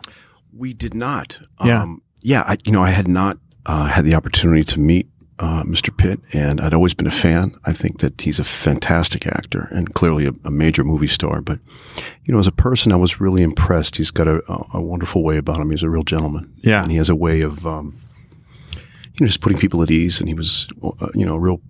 [0.53, 1.39] We did not.
[1.65, 1.85] Yeah.
[1.85, 5.63] Um, yeah, I, you know, I had not uh, had the opportunity to meet uh,
[5.65, 5.97] Mr.
[5.97, 7.55] Pitt, and I'd always been a fan.
[7.65, 11.41] I think that he's a fantastic actor and clearly a, a major movie star.
[11.41, 11.61] But
[12.25, 13.97] you know, as a person, I was really impressed.
[13.97, 14.43] He's got a,
[14.75, 15.71] a, wonderful way about him.
[15.71, 16.53] He's a real gentleman.
[16.63, 16.83] Yeah.
[16.83, 17.99] and he has a way of um,
[18.75, 18.81] you
[19.21, 20.19] know, just putting people at ease.
[20.19, 21.61] And he was, uh, you know, a real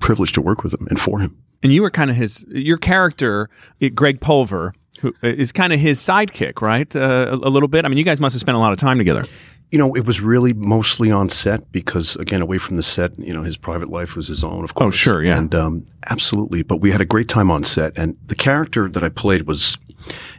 [0.00, 1.36] privilege to work with him and for him.
[1.62, 5.72] And you were kind of his, your character, eh, Greg Pulver, who eh, is kind
[5.72, 6.94] of his sidekick, right?
[6.94, 7.84] Uh, a, a little bit.
[7.84, 9.24] I mean, you guys must have spent a lot of time together.
[9.70, 13.34] You know, it was really mostly on set because, again, away from the set, you
[13.34, 14.94] know, his private life was his own, of course.
[14.94, 15.36] Oh, sure, yeah.
[15.36, 16.62] And um, absolutely.
[16.62, 17.92] But we had a great time on set.
[17.98, 19.76] And the character that I played was,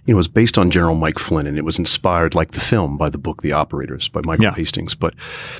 [0.06, 2.98] you know, was based on General Mike Flynn, and it was inspired, like the film,
[2.98, 4.54] by the book The Operators by Michael Yeah.
[4.56, 4.96] Hastings.
[4.96, 5.13] But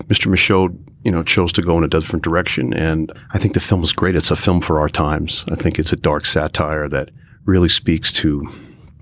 [0.08, 0.32] Mr.
[0.34, 2.74] Michôd, you know, chose to go in a different direction.
[2.74, 4.16] And I think the film is great.
[4.16, 5.46] It's a film for our times.
[5.52, 7.12] I think it's a dark satire that
[7.46, 8.50] really speaks to,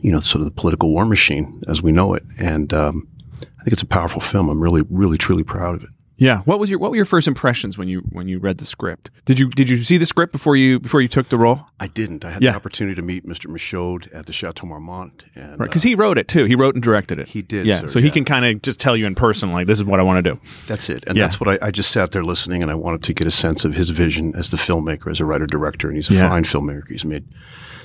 [0.01, 2.23] you know, sort of the political war machine as we know it.
[2.37, 3.07] And um,
[3.41, 4.49] I think it's a powerful film.
[4.49, 5.89] I'm really, really, truly proud of it.
[6.19, 6.39] Yeah.
[6.45, 9.11] What was your What were your first impressions when you when you read the script?
[9.25, 11.61] Did you Did you see the script before you before you took the role?
[11.79, 12.25] I didn't.
[12.25, 12.51] I had Yeah.
[12.51, 13.45] the opportunity to meet Mr.
[13.45, 15.25] Michôd at the Chateau Marmont.
[15.35, 16.45] And, Right, because uh, he wrote it too.
[16.45, 17.27] He wrote and directed it.
[17.27, 17.81] He did, Yeah.
[17.81, 19.99] sir, so he can kind of just tell you in person, like, this is what
[19.99, 20.39] I want to do.
[20.65, 21.03] That's it.
[21.05, 21.25] And Yeah.
[21.25, 23.63] that's what I, I just sat there listening and I wanted to get a sense
[23.63, 25.85] of his vision as the filmmaker, as a writer director.
[25.87, 26.29] And he's a Yeah.
[26.29, 26.87] fine filmmaker.
[26.89, 27.25] He's made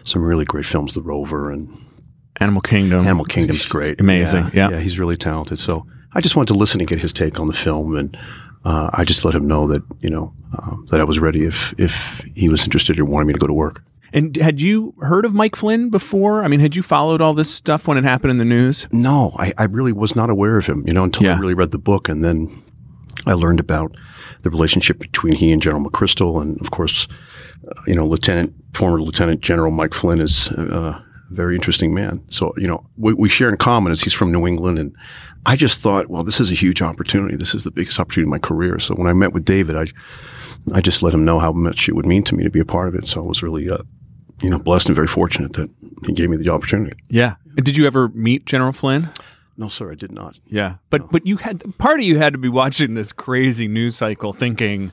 [0.05, 1.69] some really great films, The Rover and
[2.41, 3.07] Animal Kingdom.
[3.07, 4.01] Animal Kingdom's great.
[4.01, 4.51] Amazing.
[4.55, 4.71] Yeah.
[4.71, 5.59] Yeah, he's really talented.
[5.59, 7.97] So I just wanted to listen and get his take on the film.
[7.97, 8.17] And
[8.65, 11.75] uh, I just let him know that, you know, um, that I was ready if,
[11.79, 13.83] if he was interested or wanted me to go to work.
[14.15, 16.45] And had you heard of Mike Flynn before?
[16.45, 18.87] I mean, had you followed all this stuff when it happened in the news?
[18.93, 21.37] No, I, I really was not aware of him, you know, until Yeah.
[21.37, 22.09] I really read the book.
[22.11, 22.63] And then
[23.27, 23.97] I learned about
[24.43, 26.43] the relationship between he and General McChrystal.
[26.43, 27.09] And of course,
[27.67, 31.01] uh, you know, Lieutenant, former Lieutenant General Mike Flynn is uh,
[31.33, 32.23] very interesting man.
[32.29, 34.79] So, you know, we, we share in common as he's from New England.
[34.79, 34.95] And
[35.47, 37.37] I just thought, well, this is a huge opportunity.
[37.37, 38.79] This is the biggest opportunity in my career.
[38.79, 39.87] So when I met with David, I,
[40.73, 42.65] I just let him know how much it would mean to me to be a
[42.65, 43.07] part of it.
[43.07, 43.83] So I was really, uh,
[44.43, 45.71] you know, blessed and very fortunate that
[46.07, 46.97] he gave me the opportunity.
[47.09, 47.37] Yeah.
[47.57, 49.11] Did you ever meet General Flynn?
[49.57, 50.39] No, sir, I did not.
[50.47, 50.77] Yeah.
[50.89, 54.33] But but you had part of you had to be watching this crazy news cycle
[54.33, 54.93] thinking,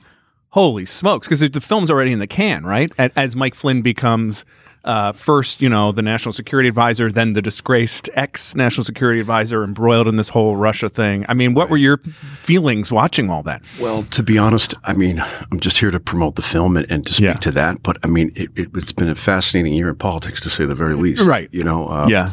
[0.50, 2.92] holy smokes, because the film's already in the can, right?
[2.98, 4.44] As Mike Flynn becomes
[4.84, 9.62] uh, first, you know, the national security advisor, then the disgraced ex national security advisor,
[9.62, 11.24] embroiled in this whole Russia thing.
[11.28, 11.98] I mean, what were your
[12.34, 13.62] feelings watching all that?
[13.78, 17.06] Well, to be honest, I mean, I'm just here to promote the film and, and
[17.06, 17.34] to speak Yeah.
[17.34, 17.82] to that.
[17.82, 20.74] But I mean, it, it, it's been a fascinating year in politics, to say the
[20.74, 21.26] very least.
[21.26, 21.48] Right.
[21.52, 21.86] You know.
[21.88, 22.32] Uh, yeah.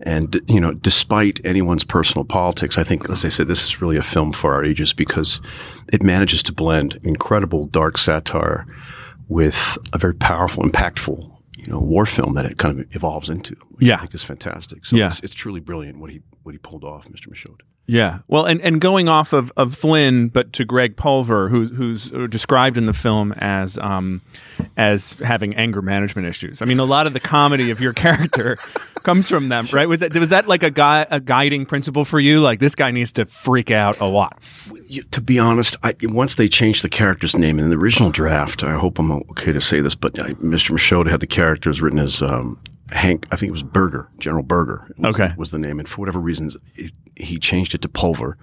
[0.00, 3.96] And you know, despite anyone's personal politics, I think, as I said, this is really
[3.96, 5.40] a film for our ages because
[5.92, 8.66] it manages to blend incredible dark satire
[9.28, 11.35] with a very powerful, impactful,
[11.66, 13.56] you know, war film that it kind of evolves into.
[13.78, 13.96] Yeah.
[13.96, 14.84] I think is fantastic.
[14.86, 15.06] So Yeah.
[15.08, 17.28] it's, it's truly brilliant what he what he pulled off, Mr.
[17.28, 17.60] Michôd.
[17.86, 18.18] Yeah.
[18.26, 22.26] Well, and, and going off of, of Flynn, but to Greg Pulver, who, who's uh,
[22.26, 24.22] described in the film as um,
[24.76, 26.60] as having anger management issues.
[26.60, 28.58] I mean, a lot of the comedy of your character
[29.04, 29.88] comes from them, right?
[29.88, 32.40] Was that was that like a guy a guiding principle for you?
[32.40, 34.40] Like this guy needs to freak out a lot.
[35.12, 38.72] To be honest, I, once they changed the character's name in the original draft, I
[38.72, 40.72] hope I'm okay to say this, but uh, Mr.
[40.72, 42.58] Michôd had the characters written as um,
[42.92, 43.26] Hank.
[43.32, 44.90] I think it was Berger, General Berger.
[44.98, 45.34] Was, Okay.
[45.36, 48.36] was the name, and for whatever reasons, it, he changed it to Pulver.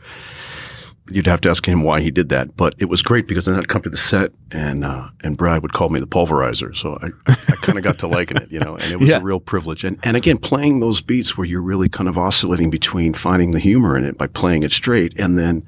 [1.11, 3.55] You'd have to ask him why he did that, but it was great because then
[3.55, 6.97] I'd come to the set and uh, and Brad would call me the pulverizer, so
[7.01, 9.17] I, I kind of got to liking it, you know, and it was Yeah.
[9.17, 9.83] a real privilege.
[9.83, 13.59] And and again, playing those beats where you're really kind of oscillating between finding the
[13.59, 15.67] humor in it by playing it straight, and then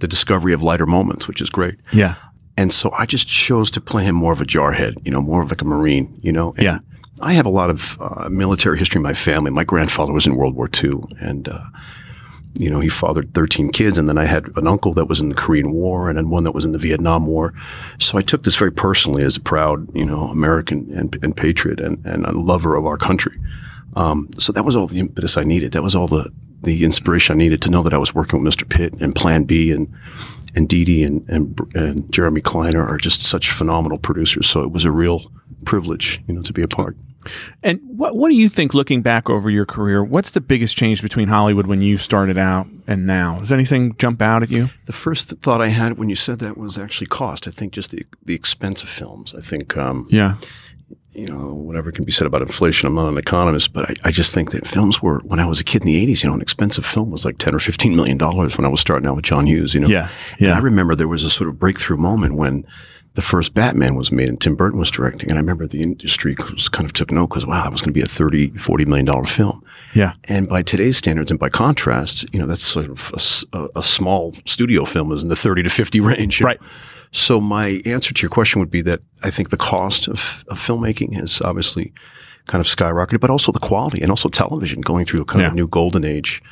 [0.00, 1.74] the discovery of lighter moments, which is great.
[1.92, 2.16] Yeah.
[2.56, 5.42] And so I just chose to play him more of a jarhead, you know, more
[5.42, 6.54] of like a Marine, you know.
[6.54, 6.78] And Yeah.
[7.20, 9.50] I have a lot of uh, military history in my family.
[9.50, 11.64] My grandfather was in World War II, and uh,
[12.58, 15.28] you know he fathered 13 kids, and then I had an uncle that was in
[15.28, 17.52] the Korean War, and then one that was in the Vietnam War.
[17.98, 21.80] So I took this very personally as a proud, you know, American and, and patriot
[21.80, 23.38] and, and a lover of our country.
[23.94, 25.72] Um, so that was all the impetus I needed.
[25.72, 28.54] That was all the the inspiration I needed to know that I was working with
[28.54, 28.68] Mr.
[28.68, 29.92] Pitt and Plan B and
[30.54, 34.46] and Dede and, and and Jeremy Kleiner are just such phenomenal producers.
[34.46, 35.30] So it was a real
[35.64, 36.96] privilege, you know, to be a part.
[37.62, 41.02] And what what do you think, looking back over your career, what's the biggest change
[41.02, 43.38] between Hollywood when you started out and now?
[43.38, 44.70] Does anything jump out at you?
[44.86, 47.46] The first thought I had when you said that was actually cost.
[47.46, 49.34] I think just the the expense of films.
[49.36, 50.34] I think um, Yeah.
[51.12, 52.88] you know whatever can be said about inflation.
[52.88, 55.60] I'm not an economist, but I, I just think that films were when I was
[55.60, 56.24] a kid in the '80s.
[56.24, 58.80] You know, an expensive film was like ten or fifteen million dollars when I was
[58.80, 59.74] starting out with John Hughes.
[59.74, 60.08] You know, Yeah.
[60.40, 60.56] And Yeah.
[60.56, 62.64] I remember there was a sort of breakthrough moment when
[63.14, 65.28] the first Batman was made and Tim Burton was directing.
[65.30, 67.92] And I remember the industry was kind of took note because, wow, that was going
[67.92, 69.62] to be a 30, 40 million dollar film.
[69.94, 70.14] Yeah.
[70.24, 73.12] And by today's standards and by contrast, you know, that's sort of
[73.52, 76.40] a, a- a small studio film is in the 30 to 50 range.
[76.40, 76.46] know.
[76.46, 76.60] Right.
[77.10, 80.58] So my answer to your question would be that I think the cost of, of
[80.58, 81.92] filmmaking has obviously
[82.46, 85.48] kind of skyrocketed, but also the quality and also television going through a kind Yeah.
[85.48, 86.42] of new golden age.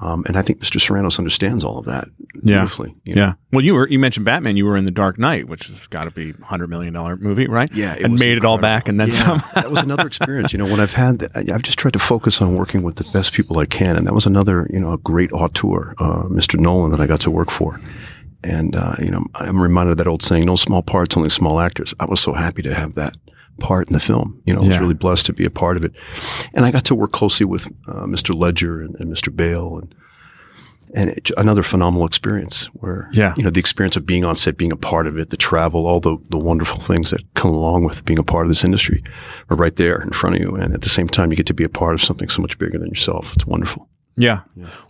[0.00, 0.78] Um, and I think Mr.
[0.80, 2.08] Sarandos understands all of that
[2.42, 2.58] Yeah.
[2.60, 2.94] beautifully.
[3.04, 3.22] you know.
[3.22, 3.32] Yeah.
[3.52, 4.56] Well, you were you mentioned Batman.
[4.56, 7.16] You were in the Dark Knight, which has got to be a hundred million dollar
[7.16, 7.70] movie, right?
[7.72, 9.42] Yeah, and made it all back and then Yeah, some.
[9.54, 10.52] that was another experience.
[10.52, 13.04] You know, when I've had, the, I've just tried to focus on working with the
[13.12, 16.58] best people I can, and that was another, you know, a great auteur, uh, Mr.
[16.58, 17.78] Nolan, that I got to work for.
[18.44, 21.60] And uh, you know, I'm reminded of that old saying, "No small parts, only small
[21.60, 23.16] actors." I was so happy to have that
[23.60, 24.40] part in the film.
[24.46, 24.80] You know, I was Yeah.
[24.80, 25.92] really blessed to be a part of it,
[26.54, 28.34] and I got to work closely with uh, Mr.
[28.34, 29.34] Ledger and, and Mr.
[29.34, 29.94] Bale and.
[30.94, 33.32] And it, another phenomenal experience where, Yeah.
[33.38, 35.86] you know, the experience of being on set, being a part of it, the travel,
[35.86, 39.02] all the, the wonderful things that come along with being a part of this industry
[39.48, 40.54] are right there in front of you.
[40.54, 42.58] And at the same time, you get to be a part of something so much
[42.58, 43.32] bigger than yourself.
[43.32, 43.88] It's wonderful.
[44.18, 44.40] Yeah.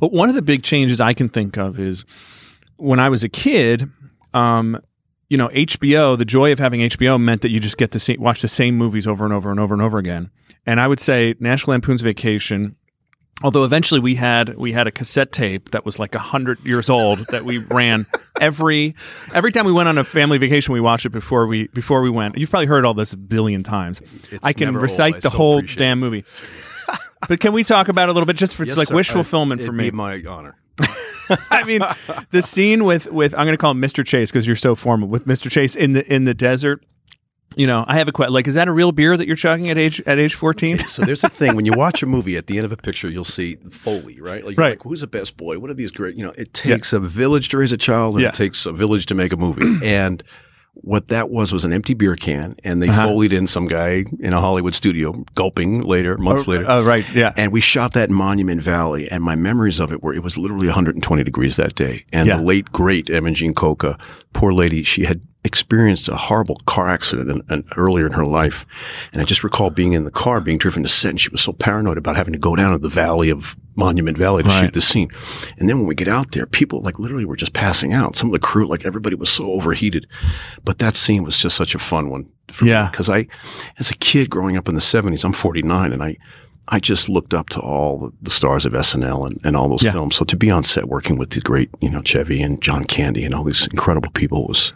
[0.00, 2.04] Well, one of the big changes I can think of is
[2.78, 3.88] when I was a kid,
[4.34, 4.80] um,
[5.32, 8.16] you know, HBO, the joy of having HBO meant that you just get to see,
[8.18, 10.30] watch the same movies over and over and over and over again.
[10.66, 12.76] And I would say National Lampoon's Vacation,
[13.42, 16.90] although eventually we had we had a cassette tape that was like a hundred years
[16.90, 18.04] old that we ran
[18.42, 18.94] every
[19.32, 22.10] every time we went on a family vacation we watched it before we before we
[22.10, 22.36] went.
[22.36, 24.00] You've probably heard all this a billion times.
[24.30, 26.24] It's I can recite I the so whole damn movie.
[27.26, 28.94] but can we talk about it a little bit just for Yes, like sir.
[28.94, 29.90] wish I- fulfillment for it'd me?
[29.92, 30.56] my honor.
[31.50, 31.80] I mean,
[32.30, 34.04] the scene with with I'm going to call him Mr.
[34.04, 35.50] Chase because you're so formal with Mr.
[35.50, 36.84] Chase in the in the desert.
[37.54, 38.32] You know, I have a question.
[38.32, 40.76] Like, is that a real beer that you're chugging at age at age 14?
[40.76, 42.78] Okay, so there's a thing when you watch a movie at the end of a
[42.78, 44.42] picture, you'll see Foley, right?
[44.42, 44.70] Like, you're Right.
[44.78, 45.58] like, who's the best boy?
[45.58, 46.16] What are these great?
[46.16, 48.28] You know, it takes a village to raise a child, and Yeah.
[48.30, 49.76] it takes a village to make a movie.
[49.86, 50.22] and
[50.74, 53.06] what that was was an empty beer can, and they Uh-huh.
[53.06, 56.64] foleyed in some guy in a Hollywood studio, gulping later, months later.
[56.66, 57.04] Oh, right.
[57.14, 57.32] Yeah.
[57.36, 60.38] And we shot that in Monument Valley, and my memories of it were it was
[60.38, 62.04] literally 120 degrees that day.
[62.12, 62.38] And Yeah.
[62.38, 63.98] the late great Jean Coca,
[64.32, 68.64] poor lady, she had experienced a horrible car accident in, in- earlier in her life,
[69.12, 71.40] and I just recall being in the car, being driven to set, and she was
[71.42, 74.60] so paranoid about having to go down to the valley of Monument Valley to Right.
[74.60, 75.08] shoot the scene.
[75.58, 78.16] And then when we get out there, people like literally were just passing out.
[78.16, 80.06] Some of the crew, like everybody was so overheated,
[80.64, 82.26] but that scene was just such a fun one.
[82.50, 82.88] For Yeah.
[82.90, 83.28] because I,
[83.78, 86.16] as a kid growing up in the 70s, I'm 49, and I.
[86.68, 89.82] I just looked up to all the, the stars of SNL and, and all those
[89.82, 89.90] Yeah.
[89.90, 90.14] films.
[90.14, 93.24] So to be on set working with the great, you know, Chevy and John Candy
[93.24, 94.72] and all these incredible people was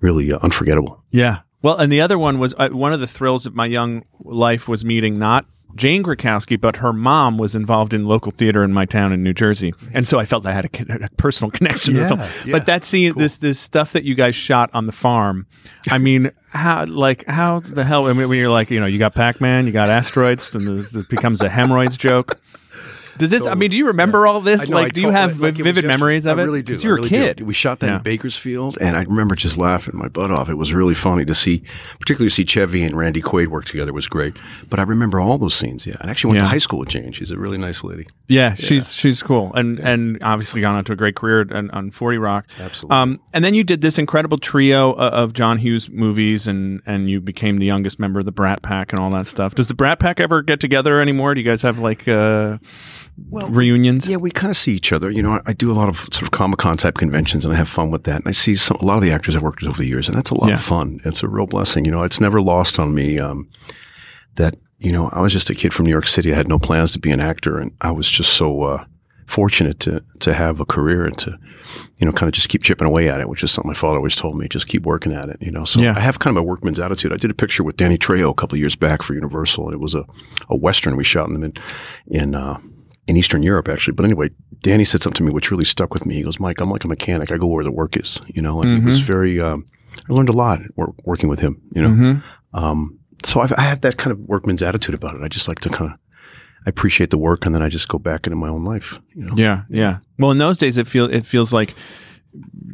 [0.00, 1.02] really uh, unforgettable.
[1.10, 1.40] Yeah.
[1.62, 4.68] Well, and the other one was uh, one of the thrills of my young life
[4.68, 5.46] was meeting not
[5.76, 9.32] Jane Krakowski, but her mom was involved in local theater in my town in New
[9.34, 12.30] Jersey, and so I felt I had a, a personal connection to the Yeah, film.
[12.46, 12.52] yeah.
[12.52, 15.46] But that scene, this this stuff that you guys shot on the farm,
[15.90, 18.06] I mean, how like how the hell?
[18.08, 20.66] I mean, when you're like, you know, you got Pac Man, you got asteroids, and
[20.80, 22.40] this, it becomes a hemorrhoids joke.
[23.20, 23.46] Does this?
[23.46, 24.62] I mean, do you remember all this?
[24.62, 26.44] I know, I like, do you have like, vivid memories of I it?
[26.44, 26.74] really do.
[26.74, 27.14] you were I a really do.
[27.14, 27.40] kid.
[27.42, 27.96] We shot that Yeah.
[27.98, 30.48] in Bakersfield, and I remember just laughing my butt off.
[30.48, 31.62] It was really funny to see,
[32.00, 34.34] particularly to see Chevy and Randy Quaid work together was great.
[34.68, 35.86] But I remember all those scenes.
[35.86, 36.44] Yeah, I actually went Yeah.
[36.46, 37.12] to high school with Jane.
[37.12, 38.06] She's a really nice lady.
[38.26, 41.90] Yeah, she's she's cool, and and obviously gone on to a great career on, on
[41.90, 42.46] Forty Rock.
[42.58, 42.96] Absolutely.
[42.96, 47.10] Um, and then you did this incredible trio of, of John Hughes movies, and and
[47.10, 49.54] you became the youngest member of the Brat Pack and all that stuff.
[49.54, 51.34] Does the Brat Pack ever get together anymore?
[51.34, 52.58] Do you guys have like uh,
[53.18, 54.06] reunions?
[54.08, 55.10] Yeah, we kind of see each other.
[55.10, 57.52] You know, I, I do a lot of sort of Comic Con type conventions, and
[57.54, 58.16] I have fun with that.
[58.16, 60.08] And I see some, a lot of the actors I've worked with over the years,
[60.08, 60.54] and that's a lot Yeah.
[60.54, 61.00] of fun.
[61.04, 61.84] It's a real blessing.
[61.84, 63.48] You know, it's never lost on me um,
[64.36, 66.32] that you know I was just a kid from New York City.
[66.32, 68.84] I had no plans to be an actor, and I was just so uh,
[69.26, 71.38] fortunate to to have a career and to
[71.98, 73.96] you know kind of just keep chipping away at it, which is something my father
[73.98, 74.48] always told me.
[74.48, 75.36] Just keep working at it.
[75.40, 75.94] You know, so Yeah.
[75.96, 77.12] I have kind of a workman's attitude.
[77.12, 79.74] I did a picture with Danny Trejo a couple of years back for Universal, and
[79.74, 80.04] it was a
[80.48, 81.52] a western we shot in in.
[82.08, 82.58] in uh,
[83.10, 83.94] in Eastern Europe, actually.
[83.94, 84.30] But anyway,
[84.62, 86.14] Danny said something to me which really stuck with me.
[86.14, 87.32] He goes, Mike, I'm like a mechanic.
[87.32, 89.66] I go where the work is, you know, and it was very, um,
[90.08, 90.60] I learned a lot
[91.04, 91.88] working with him, you know.
[91.90, 92.22] Mhm.
[92.54, 95.22] Um, so I've, I have that kind of workman's attitude about it.
[95.22, 95.98] I just like to kind of,
[96.66, 99.24] I appreciate the work and then I just go back into my own life, you
[99.24, 99.34] know.
[99.36, 99.98] Yeah, yeah.
[100.18, 101.74] Well, in those days, it feel it feels like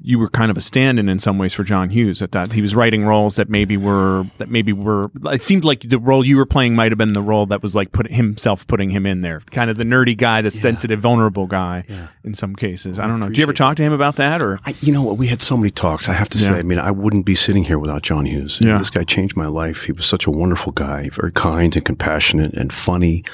[0.03, 2.23] you were kind of a stand-in in some ways for John Hughes.
[2.23, 5.11] At that, he was writing roles that maybe were that maybe were.
[5.25, 7.75] It seemed like the role you were playing might have been the role that was
[7.75, 11.47] like put himself putting him in there, kind of the nerdy guy, the sensitive, vulnerable
[11.47, 11.85] guy.
[11.89, 12.09] Yeah.
[12.23, 13.27] In some cases, I don't know.
[13.27, 15.17] Did appreciate you ever talk to him about that, or I, you know what?
[15.17, 16.09] We had so many talks.
[16.09, 18.59] I have to say, I mean, I wouldn't be sitting here without John Hughes.
[18.61, 18.79] Yeah.
[18.79, 19.85] This guy changed my life.
[19.85, 23.25] He was such a wonderful guy, very kind and compassionate and funny,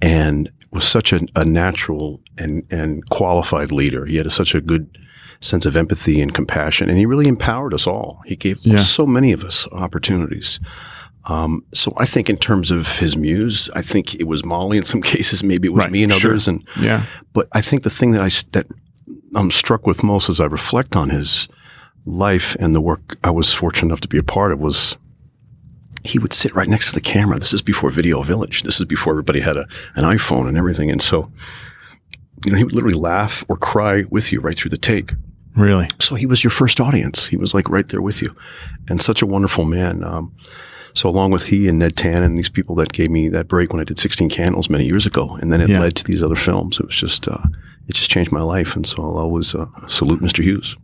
[0.00, 4.06] and was such a, a natural and, and qualified leader.
[4.06, 4.96] He had a, such a good
[5.40, 8.20] sense of empathy and compassion, and he really empowered us all.
[8.26, 8.76] He gave Yeah.
[8.78, 10.60] so many of us opportunities.
[11.26, 14.84] Um, so I think in terms of his muse, I think it was Molly in
[14.84, 16.30] some cases, maybe it was Right, me and sure.
[16.32, 18.66] others, and yeah, but I think the thing that I that
[19.34, 21.48] I'm struck with most as I reflect on his
[22.06, 24.96] life and the work I was fortunate enough to be a part of was
[26.02, 27.38] he would sit right next to the camera.
[27.38, 28.62] This is before Video Village.
[28.62, 29.66] This is before everybody had a,
[29.96, 30.90] an iPhone and everything.
[30.90, 31.30] And so
[32.44, 35.12] you know, he would literally laugh or cry with you right through the take.
[35.56, 35.88] Really?
[35.98, 37.26] So he was your first audience.
[37.26, 38.34] He was like right there with you,
[38.88, 40.04] and such a wonderful man.
[40.04, 40.32] Um,
[40.94, 43.72] so along with he and Ned Tannen and these people that gave me that break
[43.72, 45.80] when I did 16 Candles many years ago, and then it Yeah.
[45.80, 46.78] led to these other films.
[46.80, 47.38] It was just, uh,
[47.88, 50.42] it just changed my life, and so I'll always uh, salute Mr.
[50.42, 50.76] Hughes.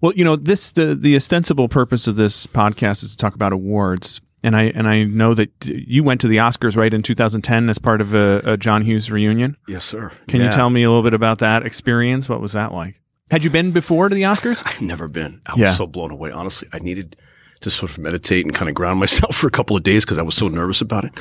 [0.00, 3.52] Well, you know, this the the ostensible purpose of this podcast is to talk about
[3.52, 4.20] awards.
[4.42, 7.78] And I and I know that you went to the Oscars right in 2010 as
[7.78, 9.56] part of a, a John Hughes reunion.
[9.68, 10.10] Yes, sir.
[10.28, 12.26] Can you tell me a little bit about that experience?
[12.26, 12.94] What was that like?
[13.30, 14.62] Had you been before to the Oscars?
[14.64, 15.40] I've never been.
[15.46, 15.72] I was Yeah.
[15.74, 16.30] so blown away.
[16.32, 17.16] Honestly, I needed
[17.60, 20.18] to sort of meditate and kind of ground myself for a couple of days because
[20.18, 21.12] I was so nervous about it.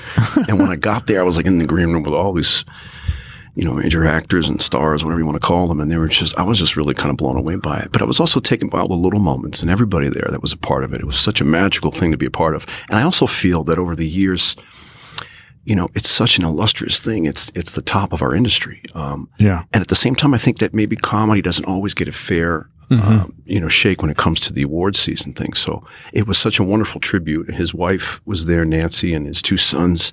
[0.50, 2.64] and when I got there, I was like in the green room with all these,
[3.56, 6.08] you know, major actors and stars, whatever you want to call them, and they were
[6.08, 6.38] just.
[6.40, 7.92] I was just really kind of blown away by it.
[7.92, 10.54] But I was also taken by all the little moments and everybody there that was
[10.54, 11.02] a part of it.
[11.02, 12.66] It was such a magical thing to be a part of.
[12.90, 14.56] And I also feel that over the years.
[15.66, 17.26] You know, it's such an illustrious thing.
[17.26, 18.82] It's it's the top of our industry.
[18.96, 19.64] Um, Yeah.
[19.74, 22.70] and at the same time, I think that maybe comedy doesn't always get a fair,
[22.90, 25.54] um, you know, shake when it comes to the award season thing.
[25.54, 25.84] So
[26.14, 27.52] it was such a wonderful tribute.
[27.52, 30.12] His wife was there, Nancy, and his two sons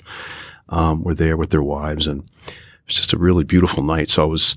[0.69, 2.53] um, were there with their wives, and it
[2.87, 4.11] was just a really beautiful night.
[4.11, 4.57] So I was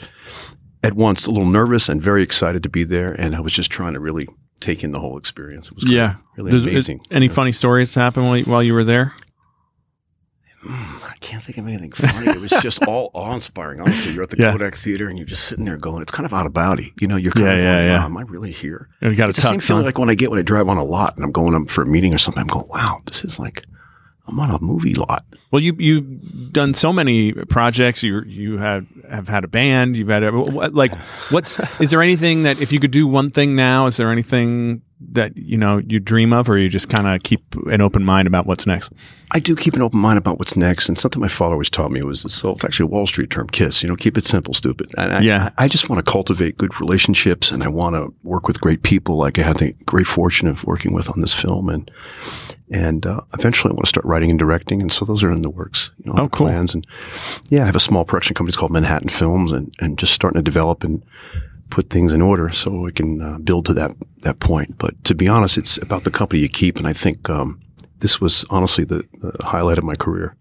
[0.84, 3.72] at once a little nervous and very excited to be there, and I was just
[3.72, 4.28] trying to really
[4.60, 5.68] take in the whole experience.
[5.68, 5.96] It was great.
[5.96, 6.16] Yeah.
[6.36, 7.02] really Does- is- amazing.
[7.12, 7.32] any Yeah.
[7.34, 9.14] funny stories happen while you, while you were there?
[10.62, 12.28] Hmm, I can't think of anything funny.
[12.28, 13.80] It was just all awe inspiring.
[13.80, 14.52] Honestly, you're at the Yeah.
[14.52, 16.94] Kodak Theater and you're just sitting there going, it's kind of out of body.
[17.00, 18.00] You know, you're kind Yeah, of yeah, going, yeah.
[18.00, 18.90] wow, am I really here?
[19.02, 20.78] You got It's a the same feeling like when I get when I drive on
[20.78, 22.42] a lot and I'm going up for a meeting or something.
[22.42, 23.66] I'm going, wow, this is like
[24.28, 25.26] I'm on a movie lot.
[25.52, 28.04] Well, you you've done so many projects.
[28.04, 29.96] You you have have had a band.
[29.98, 30.94] You've had a, like
[31.30, 33.88] what's is there anything that if you could do one thing now?
[33.88, 34.82] Is there anything
[35.12, 38.28] that you know you dream of, or you just kind of keep an open mind
[38.28, 38.92] about what's next?
[39.32, 41.92] I do keep an open mind about what's next, and something my father always taught
[41.92, 42.34] me was this.
[42.34, 43.82] So it's actually a Wall Street term, KISS.
[43.84, 44.92] You know, keep it simple, stupid.
[44.98, 45.50] And I, Yeah.
[45.58, 48.84] I, I just want to cultivate good relationships, and I want to work with great
[48.84, 51.90] people, like I had the great fortune of working with on this film, and
[52.72, 55.42] and uh, eventually I want to start writing and directing, and so those are in
[55.44, 55.92] the works.
[56.04, 56.48] You know, Oh, cool.
[56.48, 56.86] plans, and
[57.50, 60.40] yeah, I have a small production company it's called Manhattan Films, and and just starting
[60.40, 61.02] to develop and
[61.70, 63.92] put things in order so we can uh, build to that
[64.22, 64.78] that point.
[64.78, 67.60] But to be honest, it's about the company you keep, and I think um,
[68.00, 70.36] this was honestly the, the highlight of my career.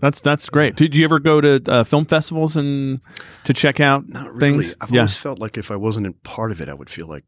[0.00, 0.76] That's that's great.
[0.76, 3.00] Did you ever go to uh, film festivals and
[3.44, 4.40] to check out Not really.
[4.40, 4.76] things?
[4.80, 5.00] I've yeah.
[5.00, 7.24] always felt like if I wasn't in part of it, I would feel like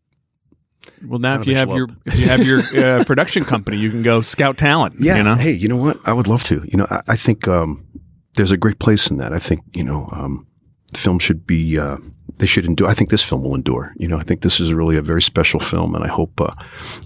[1.07, 2.61] Well, now kind if you have your if you have your
[3.01, 4.97] uh, production company, you can go scout talent.
[4.99, 5.16] yeah.
[5.16, 5.35] You know.
[5.35, 5.99] Hey, you know what?
[6.05, 6.62] I would love to.
[6.70, 7.87] You know, I, I think um,
[8.35, 9.33] there's a great place in that.
[9.33, 10.47] I think you know, um,
[10.95, 11.79] film should be.
[11.79, 11.97] Uh,
[12.39, 12.89] they should endure.
[12.89, 13.93] I think this film will endure.
[13.97, 16.55] You know, I think this is really a very special film, and I hope uh,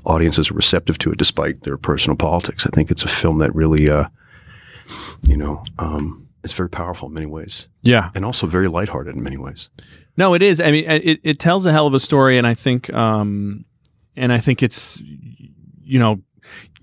[0.05, 2.67] audiences are receptive to it, despite their personal politics.
[2.67, 4.07] I think it's a film that really, uh,
[5.29, 8.11] you know, um, is very powerful in many ways, Yeah.
[8.15, 9.71] and also very lighthearted in many ways.
[10.17, 10.61] No, it is.
[10.61, 13.65] I mean, it, it tells a hell of a story, and I think, um,
[14.17, 16.21] and I think it's, you know,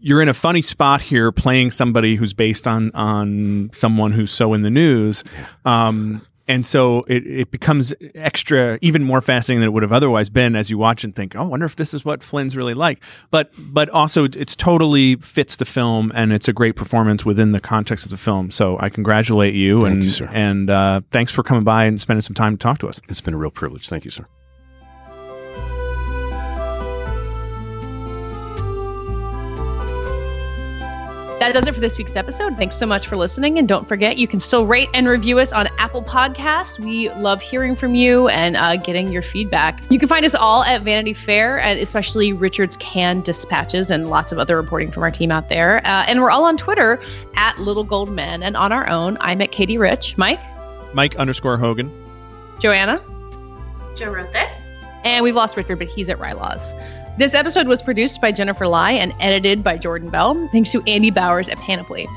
[0.01, 4.53] you're in a funny spot here, playing somebody who's based on on someone who's so
[4.53, 5.23] in the news,
[5.65, 10.29] um, and so it, it becomes extra, even more fascinating than it would have otherwise
[10.29, 12.73] been as you watch and think, oh, I wonder if this is what Flynn's really
[12.73, 13.01] like.
[13.29, 17.61] But but also, it's totally fits the film, and it's a great performance within the
[17.61, 18.51] context of the film.
[18.51, 20.29] So I congratulate you, Thank and you, sir.
[20.33, 22.99] and uh, thanks for coming by and spending some time to talk to us.
[23.07, 23.87] It's been a real privilege.
[23.87, 24.25] Thank you, sir.
[31.39, 32.57] That does it for this week's episode.
[32.57, 33.57] Thanks so much for listening.
[33.59, 36.77] And don't forget, you can still rate and review us on Apple Podcasts.
[36.77, 39.81] We love hearing from you and uh, getting your feedback.
[39.89, 44.33] You can find us all at Vanity Fair, and especially Richard's Cannes Dispatches and lots
[44.33, 45.77] of other reporting from our team out there.
[45.85, 47.01] Uh, and we're all on Twitter
[47.35, 48.43] at Little Gold Men.
[48.43, 50.17] And on our own, I'm at Katie Rich.
[50.17, 50.41] Mike,
[50.93, 51.89] Mike underscore Hogan.
[52.59, 53.01] Joanna,
[53.95, 54.59] Joe wrote this.
[55.05, 56.73] and we've lost Richard, but he's at Rilaws.
[57.19, 60.47] This episode was produced by Jennifer Lai and edited by Jordan Bell.
[60.53, 62.07] Thanks to Andy Bowers at Panoply.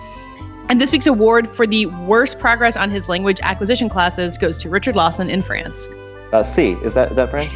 [0.69, 4.71] And this week's award for the worst progress on his language acquisition classes goes to
[4.71, 5.89] Richard Lawson in France.
[6.33, 7.51] Uh, C is that is that French?